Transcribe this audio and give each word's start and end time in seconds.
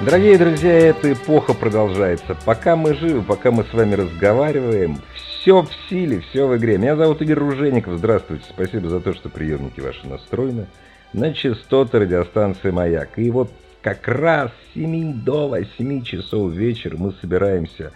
Дорогие 0.00 0.38
друзья, 0.38 0.72
эта 0.72 1.12
эпоха 1.12 1.54
продолжается. 1.54 2.36
Пока 2.46 2.76
мы 2.76 2.94
живы, 2.94 3.20
пока 3.22 3.50
мы 3.50 3.64
с 3.64 3.74
вами 3.74 3.94
разговариваем, 3.94 4.98
все 5.14 5.62
в 5.62 5.70
силе, 5.90 6.20
все 6.20 6.46
в 6.46 6.56
игре. 6.56 6.78
Меня 6.78 6.94
зовут 6.94 7.20
Игорь 7.20 7.38
Ружеников. 7.38 7.98
Здравствуйте. 7.98 8.44
Спасибо 8.48 8.88
за 8.88 9.00
то, 9.00 9.12
что 9.12 9.28
приемники 9.28 9.80
ваши 9.80 10.06
настроены 10.06 10.66
на 11.12 11.34
частоты 11.34 11.98
радиостанции 11.98 12.70
«Маяк». 12.70 13.18
И 13.18 13.28
вот 13.32 13.50
как 13.82 14.06
раз 14.06 14.52
с 14.70 14.74
7 14.74 15.24
до 15.24 15.48
8 15.48 16.02
часов 16.04 16.52
вечера 16.52 16.96
мы 16.96 17.12
собираемся 17.20 17.92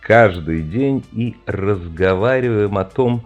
каждый 0.00 0.62
день 0.62 1.04
и 1.12 1.36
разговариваем 1.46 2.76
о 2.76 2.84
том, 2.84 3.24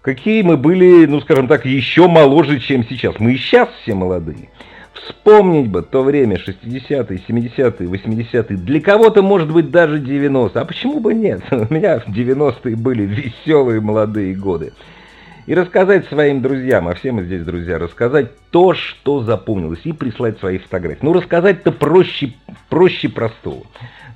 какие 0.00 0.40
мы 0.40 0.56
были, 0.56 1.04
ну 1.04 1.20
скажем 1.20 1.48
так, 1.48 1.66
еще 1.66 2.08
моложе, 2.08 2.60
чем 2.60 2.82
сейчас. 2.88 3.18
Мы 3.18 3.34
и 3.34 3.36
сейчас 3.36 3.68
все 3.82 3.94
молодые. 3.94 4.48
Вспомнить 5.04 5.68
бы 5.68 5.82
то 5.82 6.02
время, 6.02 6.36
60-е, 6.36 7.20
70-е, 7.28 7.88
80-е, 7.88 8.56
для 8.56 8.80
кого-то, 8.80 9.22
может 9.22 9.52
быть, 9.52 9.70
даже 9.70 10.00
90-е. 10.00 10.60
А 10.60 10.64
почему 10.64 11.00
бы 11.00 11.14
нет? 11.14 11.42
У 11.50 11.72
меня 11.72 12.00
в 12.00 12.08
90-е 12.08 12.76
были 12.76 13.02
веселые 13.02 13.80
молодые 13.80 14.34
годы. 14.34 14.72
И 15.46 15.54
рассказать 15.54 16.06
своим 16.06 16.42
друзьям, 16.42 16.88
а 16.88 16.94
все 16.94 17.12
мы 17.12 17.22
здесь 17.22 17.44
друзья, 17.44 17.78
рассказать 17.78 18.32
то, 18.50 18.74
что 18.74 19.22
запомнилось, 19.22 19.80
и 19.84 19.92
прислать 19.92 20.38
свои 20.40 20.58
фотографии. 20.58 21.00
Ну, 21.02 21.12
рассказать-то 21.12 21.70
проще, 21.70 22.32
проще 22.68 23.08
простого. 23.08 23.62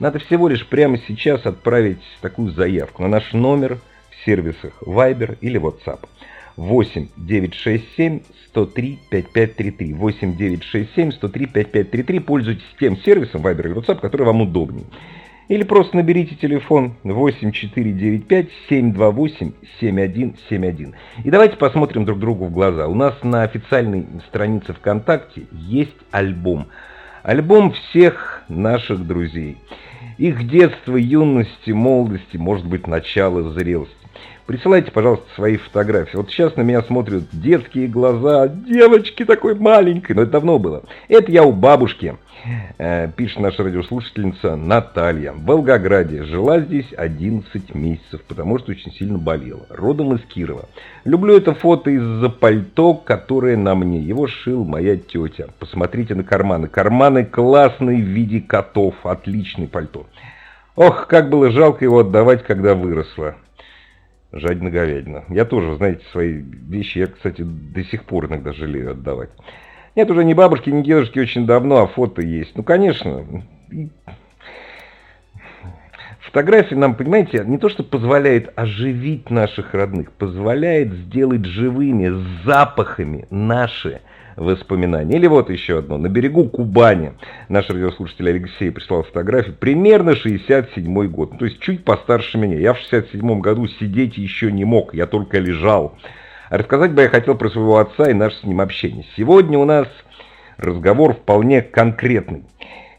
Надо 0.01 0.19
всего 0.19 0.49
лишь 0.49 0.67
прямо 0.67 0.99
сейчас 1.07 1.47
отправить 1.47 2.03
такую 2.21 2.51
заявку 2.51 3.03
на 3.03 3.09
наш 3.09 3.33
номер 3.33 3.79
в 4.11 4.25
сервисах 4.25 4.73
Viber 4.83 5.37
или 5.41 5.61
WhatsApp. 5.61 6.01
8 6.61 7.09
967 7.17 8.21
103 8.49 8.99
5533. 9.11 9.95
8 9.95 10.37
967 10.37 11.13
103 11.13 11.47
5533. 11.47 12.19
Пользуйтесь 12.21 12.65
тем 12.79 12.99
сервисом 12.99 13.47
Viber 13.47 13.67
или 13.67 13.75
WhatsApp, 13.75 14.01
который 14.01 14.27
вам 14.27 14.43
удобнее. 14.43 14.85
Или 15.49 15.65
просто 15.65 15.97
наберите 15.97 16.37
телефон 16.37 16.95
8495 17.03 18.49
728 18.69 19.53
7171. 19.81 20.95
И 21.25 21.31
давайте 21.31 21.57
посмотрим 21.57 22.05
друг 22.05 22.19
другу 22.19 22.45
в 22.47 22.53
глаза. 22.53 22.87
У 22.89 22.95
нас 22.95 23.15
на 23.23 23.43
официальной 23.43 24.07
странице 24.29 24.75
ВКонтакте 24.75 25.45
есть 25.53 25.97
альбом. 26.11 26.67
Альбом 27.23 27.73
всех 27.73 28.45
наших 28.49 29.07
друзей. 29.07 29.57
Их 30.19 30.47
детства, 30.47 30.97
юности, 30.97 31.71
молодости, 31.71 32.37
может 32.37 32.67
быть, 32.67 32.87
начало 32.87 33.51
зрелости. 33.51 34.00
Присылайте, 34.51 34.91
пожалуйста, 34.91 35.27
свои 35.37 35.59
фотографии. 35.59 36.17
Вот 36.17 36.29
сейчас 36.29 36.57
на 36.57 36.63
меня 36.63 36.83
смотрят 36.83 37.23
детские 37.31 37.87
глаза, 37.87 38.49
девочки 38.49 39.25
такой 39.25 39.55
маленькой, 39.55 40.17
но 40.17 40.23
это 40.23 40.33
давно 40.33 40.59
было. 40.59 40.83
Это 41.07 41.31
я 41.31 41.45
у 41.45 41.53
бабушки, 41.53 42.17
э, 42.79 43.09
пишет 43.15 43.39
наша 43.39 43.63
радиослушательница 43.63 44.57
Наталья. 44.57 45.31
В 45.31 45.45
Волгограде. 45.45 46.25
Жила 46.25 46.59
здесь 46.59 46.93
11 46.97 47.77
месяцев, 47.77 48.23
потому 48.27 48.59
что 48.59 48.73
очень 48.73 48.91
сильно 48.91 49.19
болела. 49.19 49.67
Родом 49.69 50.17
из 50.17 50.23
Кирова. 50.23 50.69
Люблю 51.05 51.37
это 51.37 51.55
фото 51.55 51.91
из-за 51.91 52.29
пальто, 52.29 52.95
которое 52.95 53.57
на 53.57 53.77
мне. 53.77 54.01
Его 54.01 54.27
шил 54.27 54.65
моя 54.65 54.97
тетя. 54.97 55.47
Посмотрите 55.61 56.17
на 56.17 56.25
карманы. 56.25 56.67
Карманы 56.67 57.25
классные 57.25 58.03
в 58.03 58.09
виде 58.09 58.41
котов. 58.41 58.97
Отличный 59.05 59.69
пальто. 59.69 60.07
Ох, 60.75 61.07
как 61.07 61.31
было 61.31 61.53
жалко 61.53 61.85
его 61.85 62.01
отдавать, 62.01 62.43
когда 62.43 62.75
выросла. 62.75 63.37
Жадина-говядина. 64.33 65.25
Я 65.29 65.45
тоже, 65.45 65.77
знаете, 65.77 66.05
свои 66.13 66.35
вещи, 66.35 66.99
я, 66.99 67.07
кстати, 67.07 67.43
до 67.43 67.83
сих 67.85 68.05
пор 68.05 68.27
иногда 68.27 68.53
жалею 68.53 68.93
отдавать. 68.93 69.31
Нет 69.97 70.11
уже 70.11 70.25
ни 70.25 70.35
бабушки, 70.35 70.71
ни 70.71 70.83
дедушки 70.83 71.19
очень 71.19 71.47
давно, 71.47 71.79
а 71.83 71.87
фото 71.89 72.23
есть. 72.23 72.57
Ну, 72.57 72.63
конечно. 72.63 73.25
Фотография 76.21 76.77
нам, 76.77 76.95
понимаете, 76.95 77.43
не 77.45 77.59
то 77.59 77.69
что 77.69 77.83
позволяет 77.83 78.53
оживить 78.57 79.31
наших 79.31 79.75
родных, 79.75 80.13
позволяет 80.13 80.93
сделать 80.93 81.45
живыми, 81.45 82.09
запахами 82.45 83.27
наши 83.31 84.01
воспоминания. 84.37 85.17
Или 85.17 85.27
вот 85.27 85.51
еще 85.51 85.79
одно. 85.79 85.99
На 85.99 86.09
берегу 86.09 86.49
Кубани 86.49 87.13
наш 87.49 87.69
радиослушатель 87.69 88.29
Алексей 88.29 88.71
прислал 88.71 89.03
фотографию. 89.03 89.55
Примерно 89.59 90.15
67 90.15 91.07
год. 91.09 91.33
Ну, 91.33 91.39
то 91.39 91.45
есть 91.45 91.61
чуть 91.61 91.85
постарше 91.85 92.39
меня. 92.39 92.59
Я 92.59 92.75
в 92.75 92.79
67 92.79 93.41
году 93.41 93.67
сидеть 93.67 94.17
еще 94.17 94.51
не 94.53 94.65
мог. 94.65 94.95
Я 94.95 95.07
только 95.07 95.39
лежал. 95.39 95.97
А 96.49 96.59
рассказать 96.59 96.93
бы 96.93 97.03
я 97.03 97.09
хотел 97.09 97.37
про 97.37 97.49
своего 97.49 97.79
отца 97.79 98.11
и 98.11 98.15
наше 98.15 98.37
с 98.39 98.45
ним 98.45 98.61
общение. 98.61 99.05
Сегодня 99.17 99.59
у 99.59 99.65
нас 99.65 99.87
разговор 100.57 101.15
вполне 101.15 101.63
конкретный. 101.63 102.45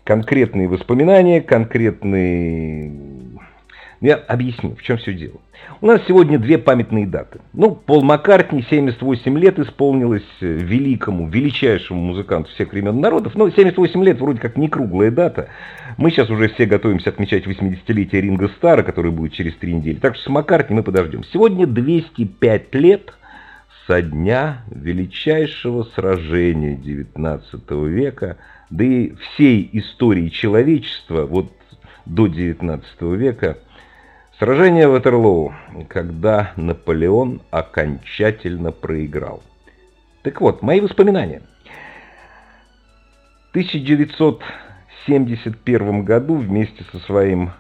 Конкретные 0.04 0.68
воспоминания, 0.68 1.42
конкретные... 1.42 3.21
Я 4.02 4.16
объясню, 4.16 4.76
в 4.76 4.82
чем 4.82 4.98
все 4.98 5.14
дело. 5.14 5.40
У 5.80 5.86
нас 5.86 6.02
сегодня 6.08 6.40
две 6.40 6.58
памятные 6.58 7.06
даты. 7.06 7.40
Ну, 7.54 7.76
Пол 7.76 8.02
Маккартни, 8.02 8.66
78 8.68 9.38
лет 9.38 9.60
исполнилось 9.60 10.26
э, 10.42 10.48
великому, 10.48 11.28
величайшему 11.28 12.02
музыканту 12.02 12.50
всех 12.50 12.72
времен 12.72 13.00
народов. 13.00 13.36
Но 13.36 13.48
78 13.48 14.04
лет 14.04 14.20
вроде 14.20 14.40
как 14.40 14.58
не 14.58 14.70
круглая 14.70 15.12
дата. 15.12 15.50
Мы 15.98 16.10
сейчас 16.10 16.32
уже 16.32 16.50
все 16.50 16.66
готовимся 16.66 17.12
отмечать 17.12 17.46
80-летие 17.46 18.22
Ринга 18.22 18.48
Стара, 18.58 18.82
который 18.82 19.12
будет 19.12 19.34
через 19.34 19.56
три 19.58 19.76
недели. 19.76 19.98
Так 19.98 20.16
что 20.16 20.24
с 20.24 20.30
Маккартни 20.30 20.76
мы 20.76 20.82
подождем. 20.82 21.24
Сегодня 21.32 21.68
205 21.68 22.74
лет 22.74 23.14
со 23.86 24.02
дня 24.02 24.64
величайшего 24.72 25.84
сражения 25.94 26.76
19 26.76 27.70
века, 27.70 28.38
да 28.72 28.84
и 28.84 29.14
всей 29.14 29.70
истории 29.74 30.30
человечества 30.30 31.28
вот 31.28 31.52
до 32.08 32.26
19 32.26 33.02
века– 33.02 33.60
Сражение 34.42 34.88
Ватерлоу, 34.88 35.54
когда 35.88 36.54
Наполеон 36.56 37.42
окончательно 37.52 38.72
проиграл. 38.72 39.44
Так 40.24 40.42
вот, 40.42 40.64
мои 40.64 40.82
воспоминания. 40.82 41.44
В 43.46 43.52
1971 43.52 46.04
году 46.04 46.38
вместе 46.38 46.84
со 46.92 46.98
своим 46.98 47.52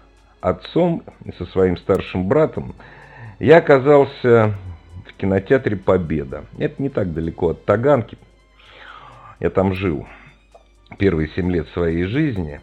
отцом 0.41 1.03
и 1.23 1.31
со 1.33 1.45
своим 1.45 1.77
старшим 1.77 2.27
братом 2.27 2.73
я 3.37 3.57
оказался 3.57 4.55
в 5.05 5.13
кинотеатре 5.17 5.77
«Победа». 5.77 6.45
Это 6.57 6.81
не 6.81 6.89
так 6.89 7.13
далеко 7.13 7.49
от 7.49 7.63
Таганки. 7.63 8.17
Я 9.39 9.51
там 9.51 9.75
жил 9.75 10.07
первые 10.97 11.29
семь 11.35 11.51
лет 11.51 11.67
своей 11.75 12.05
жизни. 12.05 12.59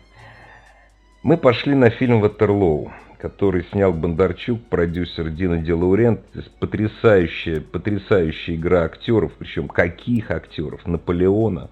Мы 1.23 1.37
пошли 1.37 1.77
на 1.77 1.91
фильм 1.91 2.21
«Ватерлоу» 2.21 2.91
который 3.19 3.65
снял 3.73 3.93
Бондарчук, 3.93 4.63
продюсер 4.69 5.31
Дина 5.31 5.59
Делаурент. 5.59 6.21
Потрясающая, 6.61 7.61
потрясающая 7.61 8.55
игра 8.55 8.85
актеров, 8.85 9.33
причем 9.39 9.69
каких 9.69 10.31
актеров? 10.31 10.87
Наполеона. 10.87 11.69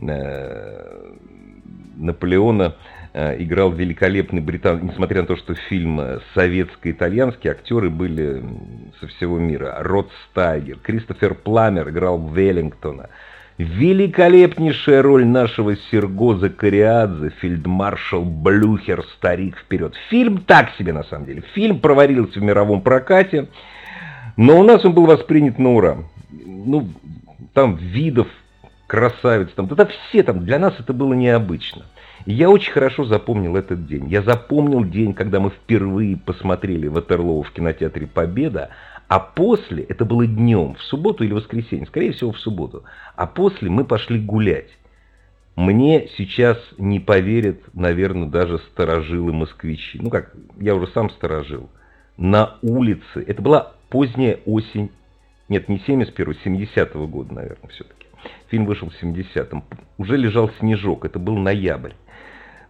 Э, 0.00 1.12
Наполеона 1.96 2.76
э, 3.14 3.42
играл 3.42 3.72
великолепный 3.72 4.42
британ, 4.42 4.86
несмотря 4.86 5.22
на 5.22 5.26
то, 5.26 5.36
что 5.36 5.54
фильм 5.54 6.00
советско-итальянский, 6.34 7.50
актеры 7.50 7.88
были 7.88 8.42
со 9.00 9.06
всего 9.08 9.38
мира. 9.38 9.76
Род 9.80 10.10
Стайгер, 10.30 10.78
Кристофер 10.80 11.34
Пламер 11.34 11.88
играл 11.88 12.28
Веллингтона. 12.28 13.08
Великолепнейшая 13.58 15.00
роль 15.00 15.24
нашего 15.24 15.76
Серго 15.90 16.36
Закариадзе, 16.36 17.30
фельдмаршал 17.40 18.22
Блюхер, 18.22 19.02
старик 19.16 19.56
вперед. 19.56 19.94
Фильм 20.10 20.38
так 20.38 20.72
себе 20.76 20.92
на 20.92 21.04
самом 21.04 21.24
деле. 21.24 21.42
Фильм 21.54 21.80
провалился 21.80 22.38
в 22.38 22.42
мировом 22.42 22.82
прокате, 22.82 23.48
но 24.36 24.60
у 24.60 24.62
нас 24.62 24.84
он 24.84 24.92
был 24.92 25.06
воспринят 25.06 25.58
на 25.58 25.70
ура. 25.70 25.96
Ну, 26.30 26.86
там 27.54 27.76
видов, 27.76 28.28
красавиц, 28.86 29.48
там, 29.56 29.64
это 29.66 29.86
все 29.86 30.22
там, 30.22 30.44
для 30.44 30.58
нас 30.58 30.74
это 30.78 30.92
было 30.92 31.14
необычно. 31.14 31.86
Я 32.26 32.50
очень 32.50 32.72
хорошо 32.72 33.04
запомнил 33.04 33.56
этот 33.56 33.86
день. 33.86 34.08
Я 34.08 34.20
запомнил 34.20 34.84
день, 34.84 35.14
когда 35.14 35.40
мы 35.40 35.48
впервые 35.48 36.18
посмотрели 36.18 36.88
Ватерлоу 36.88 37.42
в 37.42 37.52
кинотеатре 37.52 38.06
«Победа», 38.06 38.70
а 39.08 39.20
после, 39.20 39.84
это 39.84 40.04
было 40.04 40.26
днем, 40.26 40.74
в 40.74 40.82
субботу 40.82 41.24
или 41.24 41.32
воскресенье, 41.32 41.86
скорее 41.86 42.12
всего 42.12 42.32
в 42.32 42.38
субботу, 42.38 42.84
а 43.14 43.26
после 43.26 43.70
мы 43.70 43.84
пошли 43.84 44.18
гулять. 44.20 44.70
Мне 45.54 46.08
сейчас 46.18 46.58
не 46.76 47.00
поверят, 47.00 47.60
наверное, 47.72 48.28
даже 48.28 48.58
старожилы 48.58 49.32
москвичи. 49.32 49.98
Ну 50.00 50.10
как, 50.10 50.34
я 50.58 50.74
уже 50.74 50.86
сам 50.88 51.08
сторожил. 51.10 51.70
На 52.18 52.58
улице, 52.62 53.24
это 53.26 53.40
была 53.40 53.72
поздняя 53.88 54.38
осень, 54.44 54.90
нет, 55.48 55.68
не 55.68 55.78
71-го, 55.78 56.32
70-го 56.32 57.06
года, 57.06 57.34
наверное, 57.34 57.68
все-таки. 57.70 58.06
Фильм 58.48 58.66
вышел 58.66 58.90
в 58.90 59.02
70-м. 59.02 59.64
Уже 59.98 60.16
лежал 60.16 60.50
снежок, 60.58 61.04
это 61.04 61.18
был 61.18 61.36
ноябрь. 61.36 61.92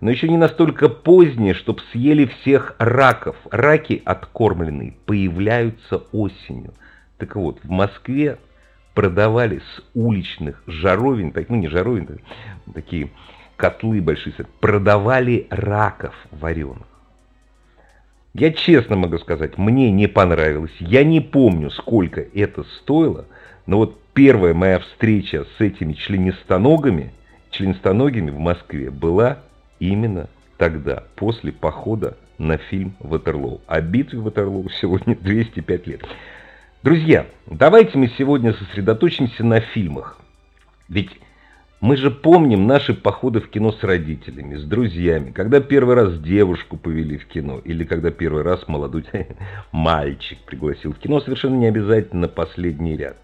Но 0.01 0.11
еще 0.11 0.29
не 0.29 0.37
настолько 0.37 0.89
позднее, 0.89 1.55
чтобы 1.55 1.81
съели 1.93 2.27
всех 2.27 2.77
раков. 2.79 3.37
Раки 3.51 4.03
откормленные 4.05 4.95
появляются 5.07 6.03
осенью. 6.13 6.75
Так 7.19 7.37
вот, 7.37 7.59
в 7.63 7.71
Москве 7.71 8.39
продавали 8.95 9.59
с 9.59 9.83
уличных 9.95 10.63
жаровин, 10.67 11.33
так, 11.33 11.49
ну 11.49 11.57
не 11.57 11.69
жаровин, 11.69 12.21
такие 12.75 13.11
котлы 13.57 14.01
большие, 14.01 14.35
продавали 14.61 15.47
раков 15.51 16.15
вареных. 16.31 16.87
Я 18.35 18.53
честно 18.53 18.97
могу 18.97 19.17
сказать, 19.19 19.57
мне 19.57 19.91
не 19.91 20.09
понравилось. 20.09 20.75
Я 20.79 21.05
не 21.05 21.21
помню, 21.21 21.71
сколько 21.71 22.21
это 22.21 22.65
стоило, 22.65 23.25
но 23.65 23.79
вот 23.79 23.99
первая 24.13 24.53
моя 24.53 24.79
встреча 24.79 25.47
с 25.57 25.61
этими 25.61 25.95
членистоногами, 25.95 27.13
членистоногими 27.51 28.31
в 28.31 28.39
Москве 28.39 28.91
была 28.91 29.39
именно 29.79 30.29
тогда, 30.57 31.05
после 31.17 31.53
похода 31.53 32.17
на 32.39 32.59
фильм 32.59 32.95
«Ватерлоу». 33.01 33.61
О 33.67 33.81
битве 33.81 34.19
Ватерлоу 34.19 34.69
сегодня 34.71 35.17
205 35.21 35.87
лет. 35.87 36.03
Друзья, 36.83 37.27
давайте 37.47 37.99
мы 37.99 38.09
сегодня 38.17 38.53
сосредоточимся 38.53 39.45
на 39.45 39.61
фильмах. 39.61 40.19
Ведь 40.89 41.11
мы 41.81 41.97
же 41.97 42.11
помним 42.11 42.67
наши 42.67 42.95
походы 42.95 43.41
в 43.41 43.51
кино 43.51 43.73
с 43.73 43.83
родителями, 43.83 44.57
с 44.57 44.65
друзьями, 44.65 45.31
когда 45.31 45.61
первый 45.61 45.95
раз 45.95 46.19
девушку 46.21 46.77
повели 46.77 47.19
в 47.19 47.27
кино, 47.27 47.61
или 47.65 47.85
когда 47.85 48.11
первый 48.11 48.43
раз 48.43 48.67
молодой 48.67 49.05
мальчик 49.73 50.39
пригласил 50.47 50.93
в 50.93 50.99
кино, 50.99 51.21
совершенно 51.21 51.57
не 51.57 51.67
обязательно 51.67 52.29
последний 52.29 52.97
ряд. 52.97 53.17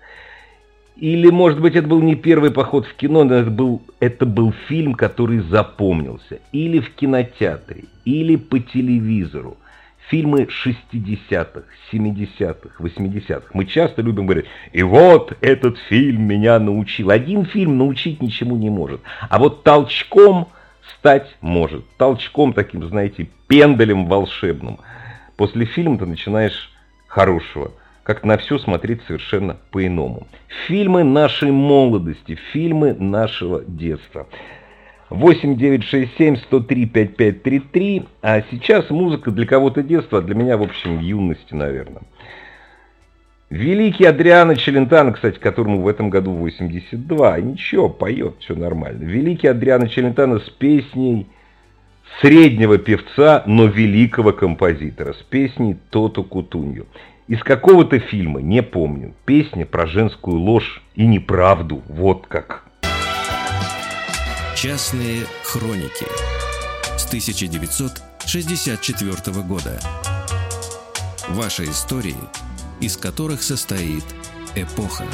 Или, 0.96 1.30
может 1.30 1.60
быть, 1.60 1.74
это 1.74 1.88
был 1.88 2.02
не 2.02 2.14
первый 2.14 2.50
поход 2.50 2.86
в 2.86 2.94
кино, 2.94 3.24
но 3.24 3.34
это 3.34 3.50
был, 3.50 3.82
это 3.98 4.26
был 4.26 4.52
фильм, 4.68 4.94
который 4.94 5.40
запомнился. 5.40 6.40
Или 6.52 6.80
в 6.80 6.94
кинотеатре, 6.94 7.84
или 8.04 8.36
по 8.36 8.58
телевизору 8.58 9.56
фильмы 10.08 10.46
60-х, 10.64 11.62
70-х, 11.90 12.70
80-х. 12.78 13.46
Мы 13.54 13.64
часто 13.64 14.02
любим 14.02 14.26
говорить, 14.26 14.46
и 14.72 14.82
вот 14.82 15.36
этот 15.40 15.78
фильм 15.88 16.24
меня 16.24 16.58
научил. 16.58 17.10
Один 17.10 17.46
фильм 17.46 17.78
научить 17.78 18.20
ничему 18.20 18.56
не 18.56 18.68
может. 18.68 19.00
А 19.30 19.38
вот 19.38 19.62
толчком 19.64 20.48
стать 20.98 21.34
может. 21.40 21.84
Толчком 21.96 22.52
таким, 22.52 22.86
знаете, 22.86 23.28
пендалем 23.48 24.06
волшебным. 24.06 24.80
После 25.36 25.64
фильма 25.64 25.98
ты 25.98 26.04
начинаешь 26.04 26.70
хорошего. 27.06 27.72
Как 28.02 28.24
на 28.24 28.36
все 28.36 28.58
смотреть 28.58 29.02
совершенно 29.06 29.56
по-иному. 29.70 30.26
Фильмы 30.66 31.04
нашей 31.04 31.52
молодости, 31.52 32.36
фильмы 32.52 32.94
нашего 32.94 33.62
детства. 33.64 34.26
8967 35.10 36.36
103 36.36 36.86
5533. 36.86 38.02
А 38.22 38.42
сейчас 38.50 38.90
музыка 38.90 39.30
для 39.30 39.46
кого-то 39.46 39.82
детства, 39.82 40.18
а 40.18 40.22
для 40.22 40.34
меня, 40.34 40.56
в 40.56 40.62
общем, 40.62 40.98
юности, 40.98 41.54
наверное. 41.54 42.02
Великий 43.50 44.06
Адриано 44.06 44.56
Челентано, 44.56 45.12
кстати, 45.12 45.38
которому 45.38 45.82
в 45.82 45.86
этом 45.86 46.08
году 46.08 46.32
82. 46.32 47.40
Ничего, 47.40 47.90
поет, 47.90 48.36
все 48.40 48.54
нормально. 48.56 49.04
Великий 49.04 49.46
Адриано 49.46 49.88
Челентано 49.88 50.40
с 50.40 50.48
песней 50.48 51.28
среднего 52.20 52.78
певца, 52.78 53.42
но 53.46 53.66
великого 53.66 54.32
композитора. 54.32 55.12
С 55.12 55.22
песней 55.22 55.76
Тото 55.90 56.24
Кутунью. 56.24 56.86
Из 57.32 57.42
какого-то 57.42 57.98
фильма, 57.98 58.40
не 58.42 58.62
помню. 58.62 59.14
Песня 59.24 59.64
про 59.64 59.86
женскую 59.86 60.36
ложь 60.36 60.82
и 60.94 61.06
неправду. 61.06 61.82
Вот 61.88 62.26
как. 62.26 62.64
Частные 64.54 65.22
хроники 65.42 66.04
с 66.98 67.06
1964 67.06 69.42
года. 69.46 69.80
Ваши 71.30 71.64
истории, 71.64 72.20
из 72.82 72.98
которых 72.98 73.42
состоит 73.42 74.04
эпоха. 74.54 75.06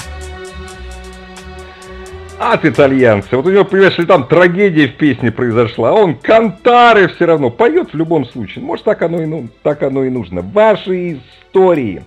От 2.40 2.64
итальянца. 2.64 3.36
Вот 3.36 3.46
у 3.46 3.50
него, 3.50 3.64
понимаешь, 3.64 3.96
там 4.06 4.26
трагедия 4.28 4.86
в 4.86 4.96
песне 4.96 5.32
произошла, 5.32 5.90
а 5.90 5.92
он 5.94 6.16
кантары 6.16 7.08
все 7.08 7.24
равно 7.24 7.50
поет 7.50 7.92
в 7.92 7.96
любом 7.96 8.24
случае. 8.26 8.64
Может, 8.64 8.84
так 8.84 9.02
оно 9.02 9.20
и, 9.20 9.26
ну, 9.26 9.48
так 9.64 9.82
оно 9.82 10.04
и 10.04 10.10
нужно. 10.10 10.40
Ваши 10.42 11.14
истории. 11.14 12.04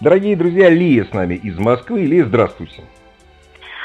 Дорогие 0.00 0.36
друзья, 0.36 0.70
Лия 0.70 1.04
с 1.04 1.12
нами 1.12 1.34
из 1.34 1.58
Москвы. 1.58 2.06
Лия, 2.06 2.24
здравствуйте. 2.24 2.82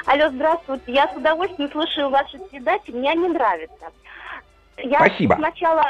Алло, 0.06 0.30
здравствуйте. 0.30 0.84
Я 0.88 1.08
с 1.10 1.18
удовольствием 1.18 1.70
слушаю 1.72 2.10
ваши 2.10 2.38
передачи. 2.50 2.92
Мне 2.92 3.12
они 3.12 3.28
нравятся. 3.28 3.88
Я 4.78 5.00
Спасибо. 5.00 5.36
Сначала, 5.36 5.84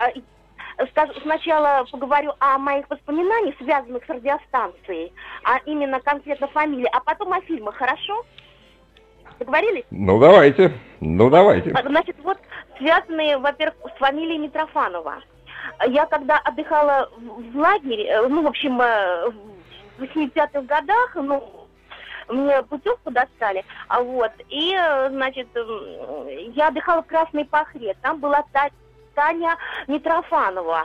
э, 0.00 0.84
сначала 1.22 1.84
поговорю 1.90 2.32
о 2.40 2.58
моих 2.58 2.90
воспоминаниях, 2.90 3.54
связанных 3.58 4.04
с 4.04 4.08
радиостанцией, 4.08 5.12
а 5.44 5.58
именно 5.64 6.00
конкретно 6.00 6.48
фамилии, 6.48 6.88
а 6.92 7.00
потом 7.00 7.32
о 7.32 7.40
фильмах, 7.42 7.76
хорошо? 7.76 8.24
Договорились? 9.38 9.84
Ну, 9.90 10.18
давайте. 10.18 10.72
Ну, 11.00 11.30
давайте. 11.30 11.70
А, 11.70 11.82
значит, 11.82 12.16
вот 12.22 12.38
связанные, 12.78 13.38
во-первых, 13.38 13.76
с 13.94 13.98
фамилией 13.98 14.38
Митрофанова. 14.38 15.16
Я 15.86 16.06
когда 16.06 16.38
отдыхала 16.38 17.10
в 17.16 17.56
лагере, 17.56 18.06
э, 18.06 18.26
ну, 18.28 18.42
в 18.42 18.46
общем, 18.46 18.80
э, 18.80 19.30
в 19.98 20.02
80-х 20.02 20.62
годах, 20.62 21.14
ну, 21.14 21.68
мне 22.28 22.62
путевку 22.62 23.10
достали, 23.10 23.64
а 23.88 24.02
вот, 24.02 24.32
и, 24.48 24.76
значит, 25.08 25.48
я 26.54 26.68
отдыхала 26.68 27.02
в 27.02 27.06
Красной 27.06 27.44
Пахре, 27.44 27.96
там 28.02 28.18
была 28.20 28.44
та, 28.52 28.68
Таня 29.14 29.56
Митрофанова, 29.86 30.84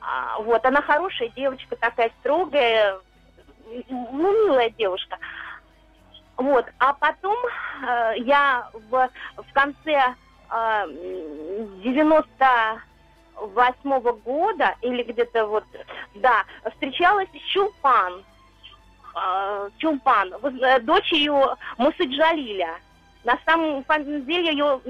а, 0.00 0.40
вот, 0.40 0.64
она 0.64 0.80
хорошая 0.82 1.30
девочка, 1.30 1.76
такая 1.76 2.10
строгая, 2.20 2.98
ну, 3.90 4.46
милая 4.46 4.70
девушка. 4.70 5.18
Вот, 6.38 6.64
а 6.78 6.92
потом 6.92 7.36
э, 7.82 8.12
я 8.18 8.70
в, 8.72 9.10
в 9.36 9.52
конце 9.52 10.14
э, 10.50 10.86
98 11.82 13.90
-го 13.90 14.12
года, 14.22 14.74
или 14.80 15.02
где-то 15.02 15.46
вот, 15.46 15.64
да, 16.14 16.44
встречалась 16.70 17.28
с 17.34 17.52
Чулпан. 17.52 18.24
Э, 19.16 19.68
Чулпан, 19.78 20.32
э, 20.32 20.78
дочерью 20.80 21.56
Мусыджалиля. 21.76 22.78
На 23.24 23.36
самом 23.44 23.84
деле 24.24 24.52
ее 24.52 24.80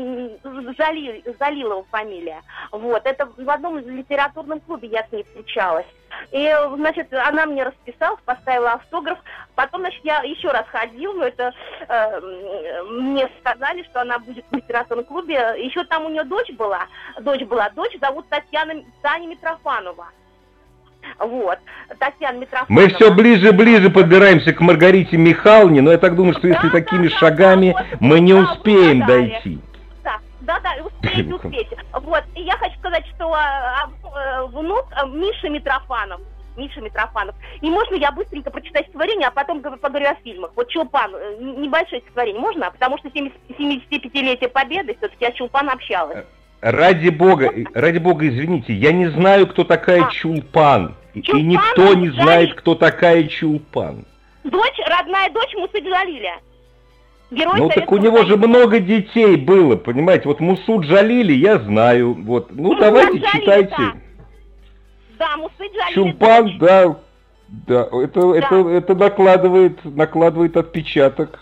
Залил, 0.77 1.23
Залилова 1.39 1.85
фамилия. 1.91 2.43
Вот, 2.73 3.07
это 3.07 3.25
в 3.25 3.51
одном 3.51 3.79
литературном 3.79 4.61
клубе 4.61 4.89
я 4.89 5.07
с 5.09 5.13
ней 5.13 5.25
встречалась. 5.25 5.87
И, 6.33 6.53
значит, 6.77 7.13
она 7.13 7.47
мне 7.47 7.65
расписалась, 7.65 8.21
поставила 8.25 8.73
автограф. 8.73 9.19
Потом, 9.55 9.81
значит, 9.81 10.01
я 10.05 10.23
еще 10.23 10.51
раз 10.51 10.67
ходил, 10.69 11.15
но 11.15 11.25
это 11.25 11.53
э, 11.89 12.21
мне 12.91 13.29
сказали, 13.41 13.83
что 13.85 14.03
она 14.03 14.19
будет 14.19 14.45
в 14.51 14.57
литературном 14.57 15.05
клубе. 15.05 15.55
Еще 15.59 15.85
там 15.85 16.05
у 16.05 16.09
нее 16.11 16.25
дочь 16.25 16.51
была. 16.53 16.87
Дочь 17.21 17.43
была. 17.43 17.71
Дочь 17.71 17.97
зовут 18.01 18.29
Татьяна 18.29 18.75
Таня 19.03 19.29
Митрофанова. 19.29 20.09
Вот. 21.19 21.59
Татьяна 21.99 22.39
Митрофанова. 22.39 22.67
Мы 22.69 22.89
все 22.89 23.13
ближе 23.13 23.49
и 23.49 23.53
ближе 23.53 23.91
подбираемся 23.91 24.53
к 24.53 24.61
Маргарите 24.61 25.17
Михайловне, 25.17 25.81
но 25.81 25.93
я 25.93 25.99
так 25.99 26.15
думаю, 26.15 26.35
что 26.35 26.47
если 26.47 26.69
да, 26.69 26.73
такими 26.73 27.09
да, 27.09 27.17
шагами 27.17 27.73
да, 27.73 27.87
вот, 27.91 28.01
мы 28.01 28.21
не 28.21 28.35
успеем 28.35 29.07
дойти. 29.07 29.61
Да, 30.49 30.59
да, 30.61 30.77
да, 30.77 30.85
успеете, 30.87 31.35
успеете. 31.35 31.77
Вот, 31.93 32.25
и 32.35 32.43
я 32.43 32.57
хочу 32.57 32.77
сказать, 32.79 33.05
что 33.15 33.35
а, 33.35 33.91
а, 34.03 34.47
внук 34.47 34.87
а, 34.93 35.05
Миша 35.07 35.51
Митрофанов, 35.51 36.23
Миша 36.57 36.81
Митрофанов. 36.81 37.35
И 37.61 37.69
можно 37.69 37.97
я 37.97 38.11
быстренько 38.11 38.51
прочитаю 38.51 38.85
стихотворение, 38.87 39.29
а 39.29 39.31
потом 39.31 39.61
поговорю 39.61 40.07
о 40.09 40.15
фильмах. 40.25 40.53
Вот 40.57 40.71
Чулпан, 40.71 41.15
э, 41.15 41.37
небольшое 41.39 42.01
стихотворение 42.01 42.41
можно? 42.41 42.71
Потому 42.71 42.97
что 42.97 43.09
75-летие 43.09 44.49
Победы, 44.49 44.97
все-таки 44.97 45.27
я 45.27 45.33
Чулпан 45.33 45.69
общалась. 45.69 46.25
Ради 46.63 47.11
бога, 47.11 47.53
ради 47.75 47.99
бога, 47.99 48.27
извините, 48.27 48.73
я 48.73 48.93
не 48.93 49.09
знаю, 49.09 49.49
кто 49.49 49.65
такая 49.65 50.07
а. 50.07 50.11
Чулпан. 50.11 50.97
Чулпан. 51.13 51.39
И 51.39 51.43
никто 51.43 51.93
не 51.93 52.09
знает, 52.09 52.55
кто 52.55 52.75
такая 52.75 53.25
Чулпан. 53.25 54.07
Дочь, 54.45 54.81
родная 54.87 55.29
дочь 55.31 55.55
Мусы 55.57 55.79
Джалиля. 55.79 56.41
Герой 57.31 57.59
ну 57.59 57.69
так 57.69 57.93
у 57.93 57.99
него 57.99 58.25
же 58.25 58.37
много 58.37 58.81
детей 58.81 59.37
было, 59.37 59.77
понимаете? 59.77 60.29
Вот 60.29 60.41
Мусу 60.41 60.81
Джалили 60.81 61.35
я 61.35 61.59
знаю. 61.59 62.15
Вот, 62.15 62.51
ну, 62.51 62.73
ну 62.73 62.79
давайте 62.79 63.19
Джалили, 63.19 63.41
читайте. 63.41 63.75
Да, 63.77 63.95
да 65.19 65.37
Мусы 65.37 65.53
Джалили. 65.59 65.95
Чулпан, 65.95 66.59
да, 66.59 66.97
да, 67.49 67.89
это, 68.03 68.21
да. 68.21 68.39
это, 68.39 68.69
это 68.69 68.95
накладывает, 68.95 69.85
накладывает 69.85 70.57
отпечаток. 70.57 71.39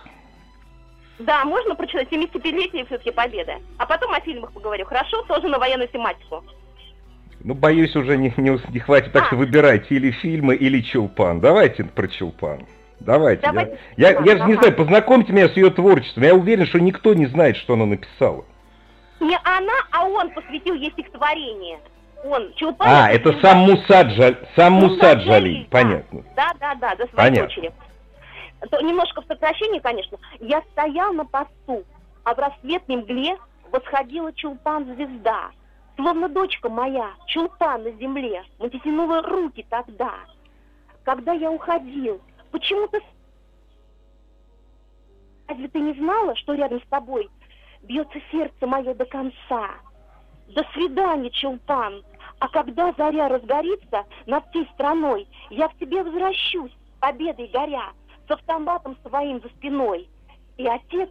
Да, 1.20 1.44
можно 1.44 1.74
прочитать 1.74 2.08
75-летие 2.10 2.84
все-таки 2.86 3.10
Победы. 3.10 3.54
А 3.78 3.86
потом 3.86 4.12
о 4.12 4.20
фильмах 4.20 4.52
поговорю. 4.52 4.84
Хорошо? 4.84 5.22
Тоже 5.22 5.48
на 5.48 5.58
военную 5.58 5.88
тематику. 5.88 6.44
Ну, 7.40 7.54
боюсь, 7.54 7.94
уже 7.94 8.16
не, 8.16 8.34
не, 8.36 8.58
не 8.72 8.80
хватит, 8.80 9.12
так 9.12 9.24
а. 9.24 9.26
что 9.26 9.36
выбирайте 9.36 9.94
или 9.94 10.10
фильмы, 10.10 10.56
или 10.56 10.80
Чулпан. 10.80 11.40
Давайте 11.40 11.84
про 11.84 12.08
Чулпан. 12.08 12.66
Давайте. 13.00 13.42
Давайте. 13.42 13.78
Я, 13.96 14.10
я, 14.10 14.20
я 14.20 14.38
же 14.38 14.44
не 14.44 14.54
знаю, 14.54 14.74
познакомьте 14.74 15.32
меня 15.32 15.48
с 15.48 15.56
ее 15.56 15.70
творчеством. 15.70 16.22
Я 16.24 16.34
уверен, 16.34 16.66
что 16.66 16.80
никто 16.80 17.14
не 17.14 17.26
знает, 17.26 17.56
что 17.56 17.74
она 17.74 17.86
написала. 17.86 18.44
Не 19.20 19.38
она, 19.44 19.72
а 19.92 20.06
он 20.06 20.30
посвятил 20.30 20.74
ей 20.74 20.90
стихотворение. 20.92 21.78
Он, 22.24 22.52
Чулпан. 22.54 22.88
А, 22.88 23.10
это 23.10 23.38
сам 23.40 23.58
Мусаджаль, 23.58 24.36
сам 24.56 24.74
Мусаджалий, 24.74 25.68
понятно. 25.70 26.24
Да, 26.34 26.52
да, 26.58 26.74
да, 26.74 26.96
до 26.96 27.06
своей 27.08 27.16
понятно. 27.16 27.48
дочери. 27.48 27.72
То, 28.70 28.80
немножко 28.80 29.22
в 29.22 29.26
сокращении, 29.26 29.78
конечно. 29.78 30.18
Я 30.40 30.62
стоял 30.72 31.12
на 31.12 31.24
посту, 31.24 31.84
а 32.24 32.34
в 32.34 32.38
рассветной 32.38 32.96
мгле 32.96 33.36
восходила 33.70 34.32
Чулпан-звезда. 34.32 35.50
Словно 35.96 36.28
дочка 36.28 36.68
моя, 36.68 37.10
Чулпан 37.26 37.84
на 37.84 37.90
земле, 37.92 38.42
вытянула 38.58 39.22
руки 39.22 39.64
тогда. 39.68 40.12
Когда 41.04 41.32
я 41.32 41.50
уходил, 41.50 42.20
почему-то... 42.56 43.00
Разве 45.46 45.68
ты 45.68 45.78
не 45.78 45.92
знала, 45.92 46.34
что 46.36 46.54
рядом 46.54 46.80
с 46.80 46.86
тобой 46.88 47.28
бьется 47.82 48.18
сердце 48.32 48.66
мое 48.66 48.94
до 48.94 49.04
конца? 49.04 49.74
До 50.48 50.64
свидания, 50.72 51.30
Чулпан. 51.30 52.02
А 52.38 52.48
когда 52.48 52.92
заря 52.92 53.28
разгорится 53.28 54.06
над 54.26 54.48
всей 54.48 54.66
страной, 54.74 55.28
я 55.50 55.68
к 55.68 55.76
тебе 55.76 56.02
возвращусь, 56.02 56.72
победой 56.98 57.48
горя 57.48 57.92
с 58.26 58.30
автоматом 58.30 58.96
своим 59.06 59.40
за 59.42 59.48
спиной. 59.50 60.08
И 60.56 60.66
отец, 60.66 61.10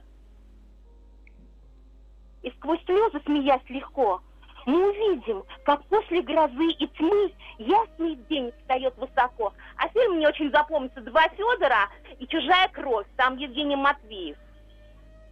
и 2.42 2.50
сквозь 2.58 2.84
слезы 2.86 3.22
смеясь 3.26 3.70
легко, 3.70 4.22
мы 4.66 4.90
увидим, 4.90 5.44
как 5.64 5.84
после 5.86 6.22
грозы 6.22 6.72
и 6.80 6.88
тьмы 6.88 7.32
ясный 7.58 8.16
день 8.30 8.52
встает 8.60 8.94
высоко. 8.98 9.54
А 9.78 9.88
фильм 9.90 10.16
мне 10.16 10.28
очень 10.28 10.52
запомнится 10.52 11.02
«Два 11.02 11.28
Федора» 11.30 11.90
и 12.20 12.28
«Чужая 12.28 12.68
кровь». 12.70 13.06
Там 13.16 13.38
Евгений 13.38 13.76
Матвеев. 13.76 14.38